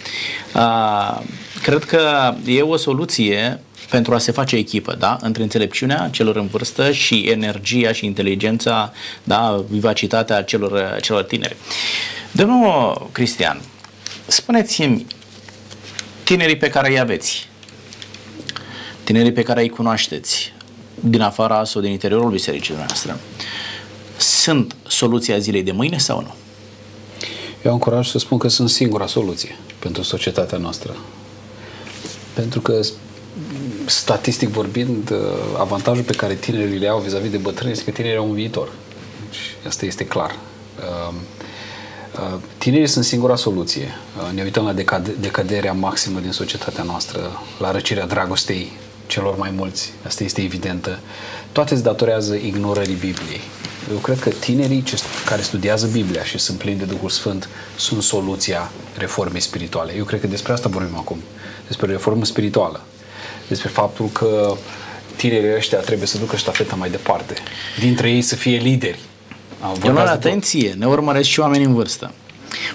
[0.55, 1.21] Uh,
[1.63, 3.61] cred că e o soluție
[3.91, 5.19] pentru a se face echipă, da?
[5.21, 8.93] Între înțelepciunea celor în vârstă și energia și inteligența,
[9.25, 9.65] da?
[9.69, 11.57] Vivacitatea celor, celor tineri.
[12.33, 13.61] Domnul Cristian,
[14.27, 15.07] spuneți-mi,
[16.23, 17.49] tinerii pe care îi aveți,
[19.05, 20.53] tinerii pe care îi cunoașteți,
[21.01, 23.17] din afara sau din interiorul bisericii noastre,
[24.17, 26.35] sunt soluția zilei de mâine sau nu?
[27.65, 30.97] Eu am curaj să spun că sunt singura soluție pentru societatea noastră.
[32.35, 32.81] Pentru că
[33.87, 35.19] statistic vorbind, uh,
[35.59, 38.69] avantajul pe care tinerii le au vis-a-vis de bătrâni este că tinerii au un viitor.
[39.29, 40.37] Deci, asta este clar.
[41.09, 41.15] Um,
[42.21, 43.95] uh, tinerii sunt singura soluție.
[44.17, 48.73] Uh, ne uităm la decad- decăderea maximă din societatea noastră, la răcirea dragostei
[49.07, 49.93] celor mai mulți.
[50.07, 50.99] Asta este evidentă.
[51.53, 53.41] Toate se datorează ignorării Bibliei.
[53.91, 58.03] Eu cred că tinerii ce, care studiază Biblia și sunt plini de Duhul Sfânt sunt
[58.03, 59.95] soluția reformei spirituale.
[59.97, 61.19] Eu cred că despre asta vorbim acum.
[61.67, 62.85] Despre reformă spirituală
[63.49, 64.57] despre faptul că
[65.17, 67.35] tinerii ăștia trebuie să ducă ștafeta mai departe.
[67.81, 68.99] Dintre ei să fie lideri.
[69.85, 72.13] Eu atenție, ne urmăresc și oameni în vârstă.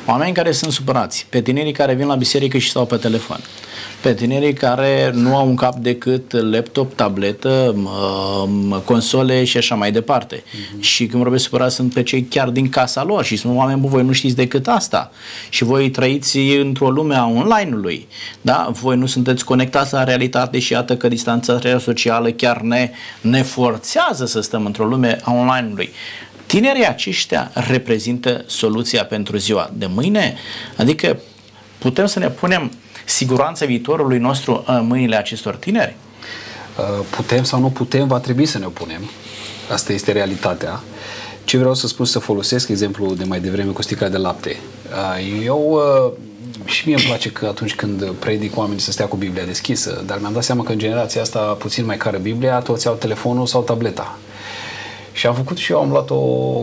[0.05, 3.39] Oameni care sunt supărați, pe tinerii care vin la biserică și stau pe telefon,
[4.01, 7.75] pe tinerii care nu au un cap decât laptop, tabletă,
[8.85, 10.35] console și așa mai departe.
[10.35, 10.79] Mm-hmm.
[10.79, 13.87] Și când vorbesc supărați sunt pe cei chiar din casa lor și sunt oameni, bă,
[13.87, 15.11] voi nu știți decât asta.
[15.49, 18.07] Și voi trăiți într-o lume a online-ului.
[18.41, 18.69] Da?
[18.71, 22.91] Voi nu sunteți conectați la realitate și iată că distanța socială chiar ne,
[23.21, 25.89] ne forțează să stăm într-o lume a online-ului.
[26.45, 30.35] Tinerii aceștia reprezintă soluția pentru ziua de mâine?
[30.77, 31.19] Adică
[31.77, 32.71] putem să ne punem
[33.11, 35.95] siguranța viitorului nostru în mâinile acestor tineri?
[36.77, 39.01] Uh, putem sau nu putem, va trebui să ne opunem.
[39.71, 40.79] Asta este realitatea.
[41.43, 44.57] Ce vreau să spun, să folosesc exemplul de mai devreme cu sticla de lapte.
[44.89, 46.11] Uh, eu uh,
[46.65, 50.19] și mie îmi place că atunci când predic oamenii să stea cu Biblia deschisă, dar
[50.19, 53.61] mi-am dat seama că în generația asta puțin mai care Biblia, toți au telefonul sau
[53.61, 54.17] tableta.
[55.13, 56.15] Și am făcut și eu, am luat-o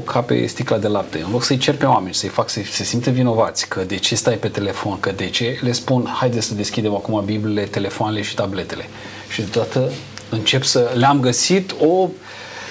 [0.04, 1.22] ca pe sticla de lapte.
[1.24, 4.14] În loc să-i cer pe oameni, să-i fac să se simte vinovați, că de ce
[4.14, 8.34] stai pe telefon, că de ce, le spun, haide să deschidem acum Bibliile, telefoanele și
[8.34, 8.88] tabletele.
[9.28, 9.92] Și deodată
[10.30, 12.08] încep să le-am găsit o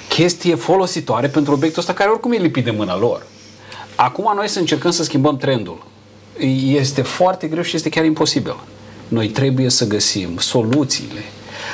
[0.09, 3.25] chestie folositoare pentru obiectul ăsta care oricum e lipit de mâna lor.
[3.95, 5.85] Acum noi să încercăm să schimbăm trendul.
[6.67, 8.55] Este foarte greu și este chiar imposibil.
[9.07, 11.23] Noi trebuie să găsim soluțiile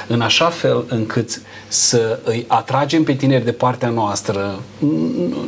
[0.08, 4.60] în așa fel încât să îi atragem pe tineri de partea noastră,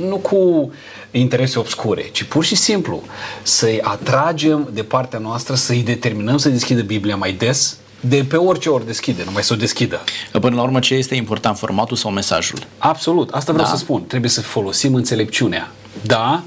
[0.08, 0.72] nu cu
[1.12, 3.04] interese obscure, ci pur și simplu
[3.44, 8.70] să-i atragem de partea noastră, să-i determinăm să deschidă Biblia mai des, de pe orice
[8.70, 10.04] ori deschide, numai să o deschidă.
[10.32, 12.60] Până la urmă, ce este important, formatul sau mesajul?
[12.78, 13.74] Absolut, asta vreau Da.
[13.74, 14.06] să spun.
[14.06, 15.72] Trebuie să folosim înțelepciunea.
[16.02, 16.44] Da,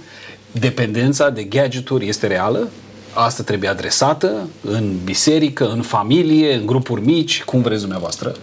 [0.53, 2.69] dependența de gadgeturi este reală,
[3.25, 8.35] asta trebuie adresată în biserică, în familie, în grupuri mici, cum vreți dumneavoastră.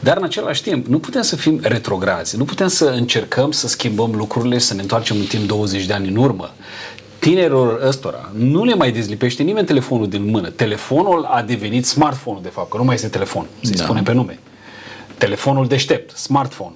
[0.00, 4.14] Dar în același timp, nu putem să fim retrograzi, nu putem să încercăm să schimbăm
[4.14, 6.50] lucrurile, să ne întoarcem în timp 20 de ani în urmă.
[7.18, 10.48] Tinerilor ăstora nu le mai dezlipește nimeni telefonul din mână.
[10.48, 13.82] Telefonul a devenit smartphone de fapt, că nu mai este telefon, să-i Da.
[13.82, 14.38] spunem pe nume.
[15.18, 16.74] Telefonul deștept, smartphone,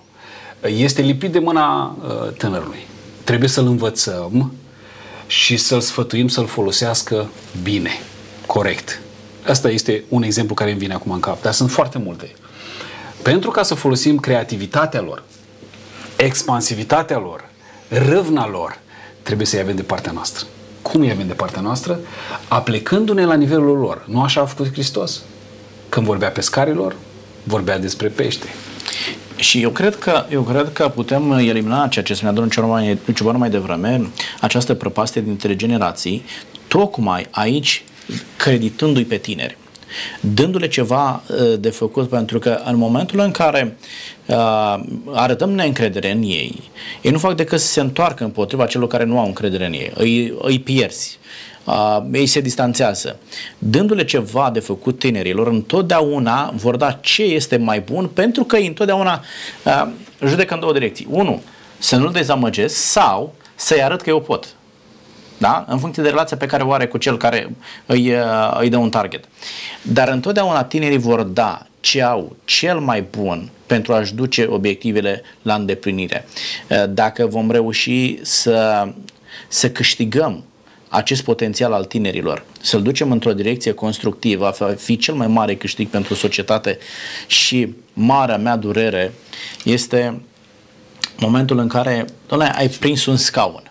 [0.77, 2.87] este lipit de mâna uh, tânărului.
[3.25, 4.53] Trebuie să-l învățăm
[5.33, 7.29] și să-l sfătuim să-l folosească
[7.63, 7.91] bine,
[8.47, 9.01] corect.
[9.47, 12.31] Asta este un exemplu care îmi vine acum în cap, dar sunt foarte multe.
[13.23, 15.23] Pentru ca să folosim creativitatea lor,
[16.17, 17.45] expansivitatea lor,
[17.89, 18.79] râvna lor,
[19.23, 20.47] trebuie să-i avem de partea noastră.
[20.83, 22.01] Cum îi avem de partea noastră?
[22.49, 24.05] Aplecându-ne la nivelul lor.
[24.09, 25.23] Nu așa a făcut Hristos.
[25.89, 26.97] Când vorbea pescarilor,
[27.43, 28.47] vorbea despre pește.
[29.43, 32.99] Și eu cred că, eu cred că putem elimina ceea ce spunea domnul Ciobanu mai,
[33.15, 36.25] Ciobanu mai devreme, această prăpastie dintre generații,
[36.69, 37.85] tocmai aici
[38.37, 39.57] creditându-i pe tineri
[40.21, 43.77] dându-le ceva uh, de făcut, pentru că în momentul în care
[44.27, 44.81] uh,
[45.13, 46.71] arătăm neîncredere în ei,
[47.03, 49.93] ei nu fac decât să se întoarcă împotriva celor care nu au încredere în ei,
[49.95, 51.19] îi, îi pierzi.
[51.65, 53.19] Uh, ei se distanțează.
[53.59, 58.67] Dându-le ceva de făcut tinerilor, întotdeauna vor da ce este mai bun, pentru că ei
[58.67, 59.25] întotdeauna
[59.65, 59.89] uh,
[60.27, 61.07] judecă în două direcții.
[61.11, 61.43] Unu,
[61.79, 64.55] să nu-l dezamăgesc sau să-i arăt că eu pot.
[65.39, 65.65] Da?
[65.69, 67.55] În funcție de relația pe care o are cu cel care
[67.87, 69.25] îi, uh, îi dă un target.
[69.83, 75.55] Dar întotdeauna tinerii vor da ce au cel mai bun pentru a-și duce obiectivele la
[75.55, 76.27] îndeplinire.
[76.69, 78.89] Uh, Dacă vom reuși să,
[79.49, 80.45] să câștigăm
[80.93, 85.89] acest potențial al tinerilor, să-l ducem într-o direcție constructivă, va fi cel mai mare câștig
[85.89, 86.79] pentru societate
[87.27, 89.13] și marea mea durere
[89.65, 90.21] este
[91.19, 93.63] momentul în care, doamne, ai prins un scaun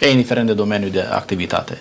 [0.00, 1.78] e indiferent de domeniul de activitate.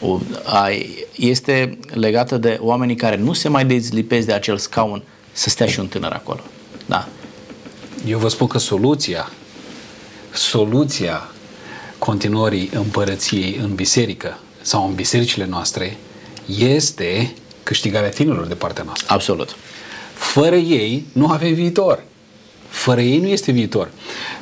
[0.00, 5.02] O, ai, este legată de oamenii care nu se mai dezlipesc de acel scaun
[5.32, 6.40] să stea și un tânăr acolo.
[6.86, 7.08] Da.
[8.06, 9.30] Eu vă spun că soluția,
[10.32, 11.30] soluția
[12.04, 15.96] continuării împărăției în biserică sau în bisericile noastre
[16.58, 17.32] este
[17.62, 19.06] câștigarea tinerilor de partea noastră.
[19.12, 19.56] Absolut.
[20.14, 22.04] Fără ei nu avem viitor.
[22.68, 23.90] Fără ei nu este viitor.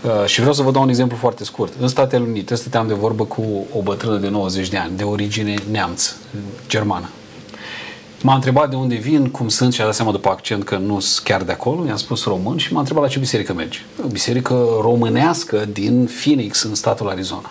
[0.03, 1.73] Uh, și vreau să vă dau un exemplu foarte scurt.
[1.81, 5.55] În Statele Unite stăteam de vorbă cu o bătrână de 90 de ani, de origine
[5.71, 6.13] neamț,
[6.69, 7.09] germană.
[8.23, 11.01] M-a întrebat de unde vin, cum sunt și a dat seama după accent că nu
[11.01, 11.87] sunt chiar de acolo.
[11.87, 13.79] I-am spus român și m-a întrebat la ce biserică merge.
[14.05, 17.51] O biserică românească din Phoenix, în statul Arizona.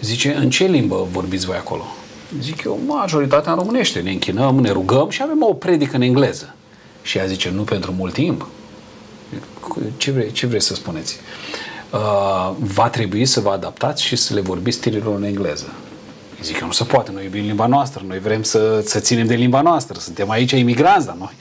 [0.00, 1.82] Zice, în ce limbă vorbiți voi acolo?
[2.40, 4.00] Zic eu, majoritatea în românește.
[4.00, 6.54] Ne închinăm, ne rugăm și avem o predică în engleză.
[7.02, 8.46] Și ea zice, nu pentru mult timp.
[9.96, 11.16] Ce vrei, ce vrei să spuneți?
[11.92, 15.72] Uh, va trebui să vă adaptați și să le vorbiți tinerilor în engleză.
[16.46, 19.34] Zic eu, nu se poate, noi iubim limba noastră, noi vrem să, să ținem de
[19.34, 21.32] limba noastră, suntem aici imigranți, dar noi.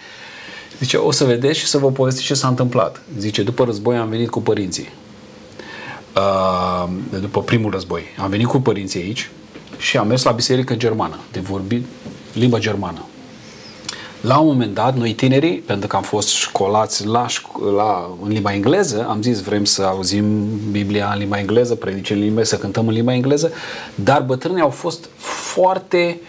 [0.79, 3.01] Zice, o să vedeți și să vă povestiți ce s-a întâmplat.
[3.17, 4.89] Zice, după război am venit cu părinții.
[6.15, 6.89] Uh,
[7.19, 8.03] după primul război.
[8.17, 9.29] Am venit cu părinții aici
[9.77, 11.85] și am mers la biserică germană, de vorbit
[12.33, 13.05] limba germană.
[14.25, 18.31] La un moment dat, noi tinerii, pentru că am fost școlați la, șco- la, în
[18.31, 22.57] limba engleză, am zis vrem să auzim Biblia în limba engleză, predice în limba, să
[22.57, 23.51] cântăm în limba engleză,
[23.95, 26.19] dar bătrânii au fost foarte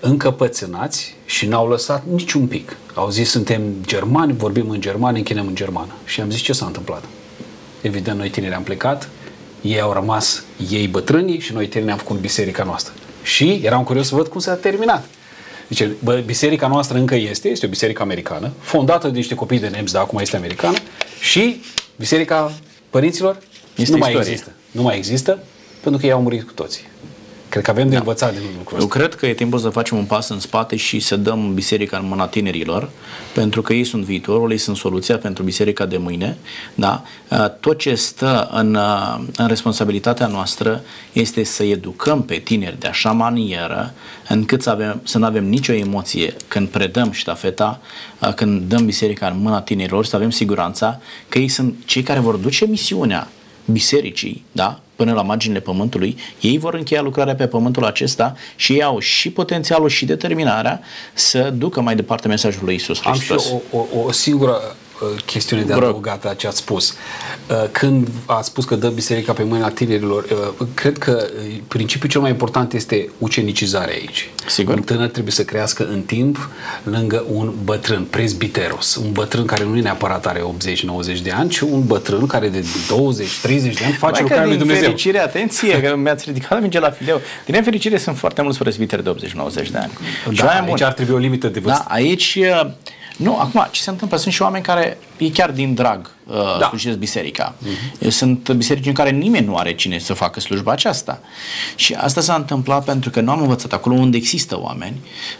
[0.00, 2.76] încăpățânați și n-au lăsat niciun pic.
[2.94, 5.92] Au zis suntem germani, vorbim în germană, închinăm în germană.
[6.04, 7.04] Și am zis ce s-a întâmplat.
[7.80, 9.08] Evident, noi tineri am plecat,
[9.60, 12.92] ei au rămas ei bătrânii și noi tineri am făcut biserica noastră.
[13.22, 15.04] Și eram curios să văd cum s-a terminat.
[15.68, 19.68] Zice, bă, biserica noastră încă este, este o biserică americană, fondată de niște copii de
[19.68, 20.76] nemți, dar acum este americană,
[21.20, 21.62] și
[21.96, 22.52] biserica
[22.90, 23.38] părinților
[23.76, 24.30] Este nu mai istorie.
[24.30, 24.52] există.
[24.70, 25.38] Nu mai există,
[25.80, 26.82] pentru că ei au murit cu toții.
[27.56, 28.98] Cred că avem de învățat din lucrul Eu ăsta.
[28.98, 32.06] cred că e timpul să facem un pas în spate și să dăm biserica în
[32.08, 32.90] mâna tinerilor,
[33.34, 36.36] pentru că ei sunt viitorul, ei sunt soluția pentru biserica de mâine.
[36.74, 37.02] Da?
[37.30, 40.82] Uh, Tot ce stă în, uh, în responsabilitatea noastră
[41.12, 43.94] este să educăm pe tineri de așa manieră
[44.28, 47.80] încât să, avem, să nu avem nicio emoție când predăm ștafeta,
[48.20, 52.20] uh, când dăm biserica în mâna tinerilor, să avem siguranța că ei sunt cei care
[52.20, 53.28] vor duce misiunea
[53.64, 54.80] bisericii, da?
[54.96, 59.30] Până la marginile pământului, ei vor încheia lucrarea pe pământul acesta și ei au și
[59.30, 60.80] potențialul și determinarea
[61.14, 63.48] să ducă mai departe mesajul lui Isus Am și Hristos.
[63.48, 64.85] eu o, o, o singură uh,
[65.24, 66.94] chestiune de adăugat la ce ați spus.
[67.50, 70.24] Uh, când ați spus că dă biserica pe mâna tinerilor,
[70.58, 71.26] uh, cred că
[71.68, 74.30] principiul cel mai important este ucenicizarea aici.
[74.46, 74.74] Sigur.
[74.74, 76.48] Un tânăr trebuie să crească în timp
[76.82, 80.40] lângă un bătrân, presbiteros, un bătrân care nu e neapărat are
[81.18, 82.64] 80-90 de ani, ci un bătrân care de 20-30
[83.46, 84.82] de ani face lucrarea lui Dumnezeu.
[84.82, 87.20] fericire, atenție, că mi-ați ridicat minge la fileu.
[87.44, 89.92] Din nefericire sunt foarte mulți presbiteri de 80-90 de ani.
[90.36, 91.84] Da, aici ar trebui o limită de vârstă.
[91.88, 92.38] Da, aici
[93.16, 94.16] nu, acum, ce se întâmplă?
[94.16, 96.66] Sunt și oameni care e chiar din drag uh, da.
[96.66, 97.54] slujesc biserica.
[97.54, 98.08] Uh-huh.
[98.08, 101.20] Sunt biserici în care nimeni nu are cine să facă slujba aceasta.
[101.74, 104.96] Și asta s-a întâmplat pentru că nu am învățat acolo unde există oameni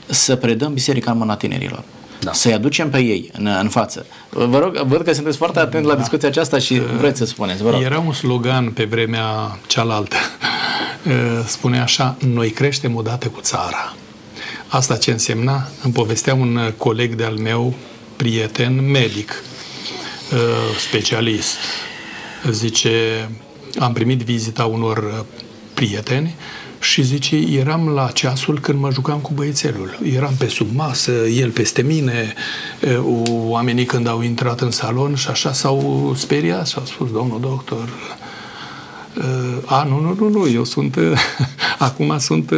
[0.06, 1.82] să predăm biserica în mâna tinerilor.
[2.20, 2.32] Da.
[2.32, 4.06] Să-i aducem pe ei în, în față.
[4.30, 5.92] Vă rog, văd că sunteți foarte atent da.
[5.92, 7.62] la discuția aceasta și vreți să spuneți.
[7.62, 7.82] Vă rog.
[7.82, 10.16] Era un slogan pe vremea cealaltă.
[11.46, 13.94] Spune așa, noi creștem odată cu țara.
[14.66, 15.68] Asta ce însemna?
[15.82, 17.74] Îmi povestea un coleg de-al meu,
[18.16, 19.42] prieten, medic,
[20.32, 20.38] uh,
[20.78, 21.56] specialist.
[22.50, 23.28] Zice,
[23.78, 25.24] am primit vizita unor uh,
[25.74, 26.34] prieteni
[26.80, 29.98] și zice, eram la ceasul când mă jucam cu băiețelul.
[30.14, 32.34] Eram pe sub masă, el peste mine,
[32.82, 37.40] uh, oamenii când au intrat în salon și așa s-au speriat și au spus, domnul
[37.40, 37.88] doctor,
[39.64, 40.96] a, nu, nu, nu, nu, eu sunt,
[41.78, 42.50] acum sunt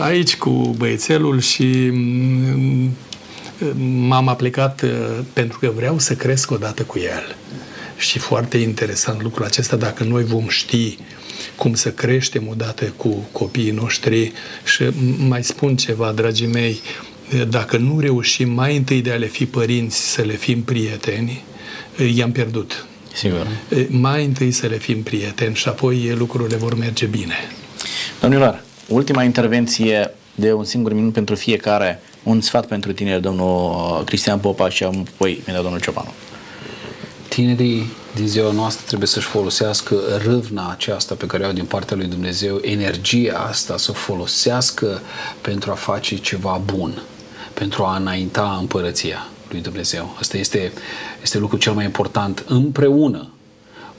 [0.00, 2.90] aici cu băiețelul și mm,
[4.06, 4.84] m-am aplicat
[5.32, 7.36] pentru că vreau să cresc odată cu el.
[7.98, 10.98] Și foarte interesant lucrul acesta, dacă noi vom ști
[11.56, 14.32] cum să creștem odată cu copiii noștri
[14.64, 14.84] și
[15.28, 16.80] mai spun ceva, dragii mei,
[17.48, 21.44] dacă nu reușim mai întâi de a le fi părinți, să le fim prieteni,
[22.14, 22.86] i-am pierdut.
[23.14, 23.46] Sigur.
[23.88, 27.34] Mai întâi să le fim prieteni și apoi lucrurile vor merge bine.
[28.20, 34.38] Domnilor, ultima intervenție de un singur minut pentru fiecare, un sfat pentru tine, domnul Cristian
[34.38, 36.12] Popa și apoi mi domnul Ciopanu.
[37.28, 41.96] Tinerii din ziua noastră trebuie să-și folosească râvna aceasta pe care o au din partea
[41.96, 45.00] lui Dumnezeu, energia asta să o folosească
[45.40, 47.02] pentru a face ceva bun,
[47.54, 50.16] pentru a înainta împărăția lui Dumnezeu.
[50.18, 50.72] Asta este,
[51.22, 53.28] este lucrul cel mai important împreună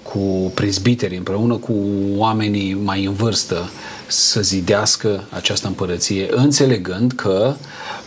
[0.03, 1.73] cu prezbiterii, împreună cu
[2.15, 3.69] oamenii mai în vârstă,
[4.07, 7.55] să zidească această împărăție, înțelegând că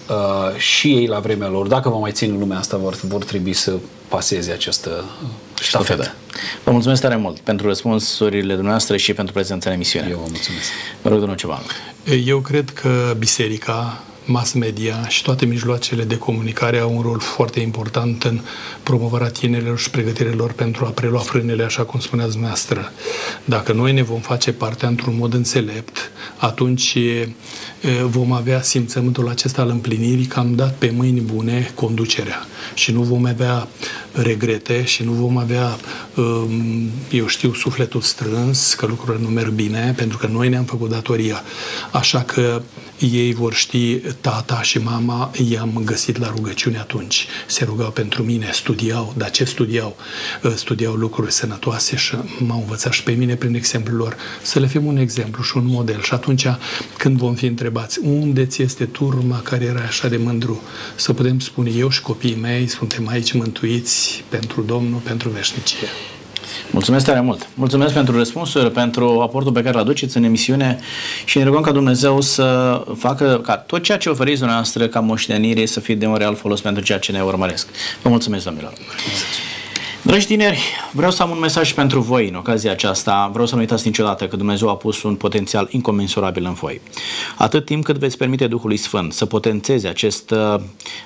[0.08, 3.52] uh, și ei la vremea lor, dacă vă mai țin lumea asta, vor, vor trebui
[3.52, 3.72] să
[4.08, 5.04] paseze această
[5.60, 6.14] ștafetă.
[6.64, 10.06] Vă mulțumesc tare mult pentru răspunsurile dumneavoastră și pentru prezența în emisiune.
[10.10, 10.68] Eu vă mulțumesc.
[11.02, 11.62] Vă rog, domnul ceva.
[12.24, 17.60] Eu cred că biserica mass media și toate mijloacele de comunicare au un rol foarte
[17.60, 18.40] important în
[18.82, 22.92] promovarea tinerilor și pregătirea lor pentru a prelua frânele, așa cum spuneați dumneavoastră.
[23.44, 26.98] Dacă noi ne vom face partea într-un mod înțelept, atunci
[28.06, 33.02] vom avea simțământul acesta al împlinirii că am dat pe mâini bune conducerea și nu
[33.02, 33.68] vom avea
[34.12, 35.78] regrete și nu vom avea,
[37.10, 41.42] eu știu, sufletul strâns, că lucrurile nu merg bine, pentru că noi ne-am făcut datoria.
[41.92, 42.62] Așa că
[42.98, 47.26] ei vor ști, tata și mama i-am găsit la rugăciune atunci.
[47.46, 49.96] Se rugau pentru mine, studiau, dar ce studiau?
[50.54, 54.84] Studiau lucruri sănătoase și m-au învățat și pe mine prin exemplul lor să le fim
[54.84, 56.02] un exemplu și un model.
[56.02, 56.46] Și atunci
[56.96, 60.62] când vom fi întrebați unde ți este turma care era așa de mândru,
[60.94, 65.88] să putem spune eu și copiii mei suntem aici mântuiți pentru Domnul, pentru veșnicie.
[66.70, 67.48] Mulțumesc tare mult!
[67.54, 70.78] Mulțumesc pentru răspunsuri, pentru aportul pe care îl aduceți în emisiune
[71.24, 75.66] și ne rugăm ca Dumnezeu să facă ca tot ceea ce oferiți dumneavoastră ca moștenire
[75.66, 77.68] să fie de un real folos pentru ceea ce ne urmăresc.
[78.02, 78.72] Vă mulțumesc, domnilor!
[78.78, 79.57] Mulțumesc.
[80.02, 80.60] Dragi tineri,
[80.92, 83.28] vreau să am un mesaj pentru voi în ocazia aceasta.
[83.32, 86.80] Vreau să nu uitați niciodată că Dumnezeu a pus un potențial incomensurabil în voi.
[87.36, 90.54] Atât timp cât veți permite Duhului Sfânt să potențeze acest, uh,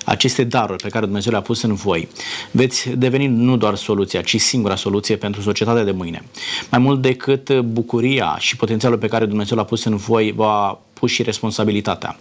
[0.04, 2.08] aceste daruri pe care Dumnezeu le-a pus în voi,
[2.50, 6.24] veți deveni nu doar soluția, ci singura soluție pentru societatea de mâine.
[6.70, 11.10] Mai mult decât bucuria și potențialul pe care Dumnezeu l-a pus în voi, va pus
[11.10, 12.18] și responsabilitatea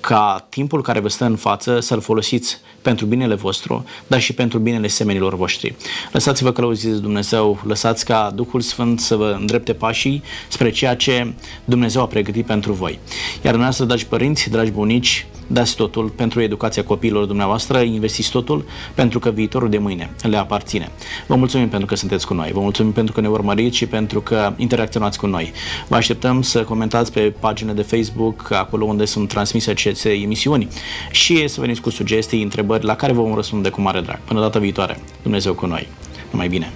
[0.00, 4.58] ca timpul care vă stă în față să-l folosiți pentru binele vostru, dar și pentru
[4.58, 5.74] binele semenilor voștri.
[6.12, 11.32] Lăsați-vă călăuziți Dumnezeu, lăsați ca Duhul Sfânt să vă îndrepte pașii spre ceea ce
[11.64, 12.98] Dumnezeu a pregătit pentru voi.
[13.34, 18.64] Iar dumneavoastră, dragi părinți, dragi bunici, dați totul pentru educația copiilor dumneavoastră, investiți totul
[18.94, 20.90] pentru că viitorul de mâine le aparține.
[21.26, 24.20] Vă mulțumim pentru că sunteți cu noi, vă mulțumim pentru că ne urmăriți și pentru
[24.20, 25.52] că interacționați cu noi.
[25.88, 30.68] Vă așteptăm să comentați pe pagina de Facebook, acolo unde sunt transmise aceste emisiuni
[31.10, 32.42] și să veniți cu sugestii,
[32.74, 34.20] întrebări la care vom răspunde cu mare drag.
[34.24, 35.88] Până data viitoare, Dumnezeu cu noi.
[36.30, 36.72] Numai bine!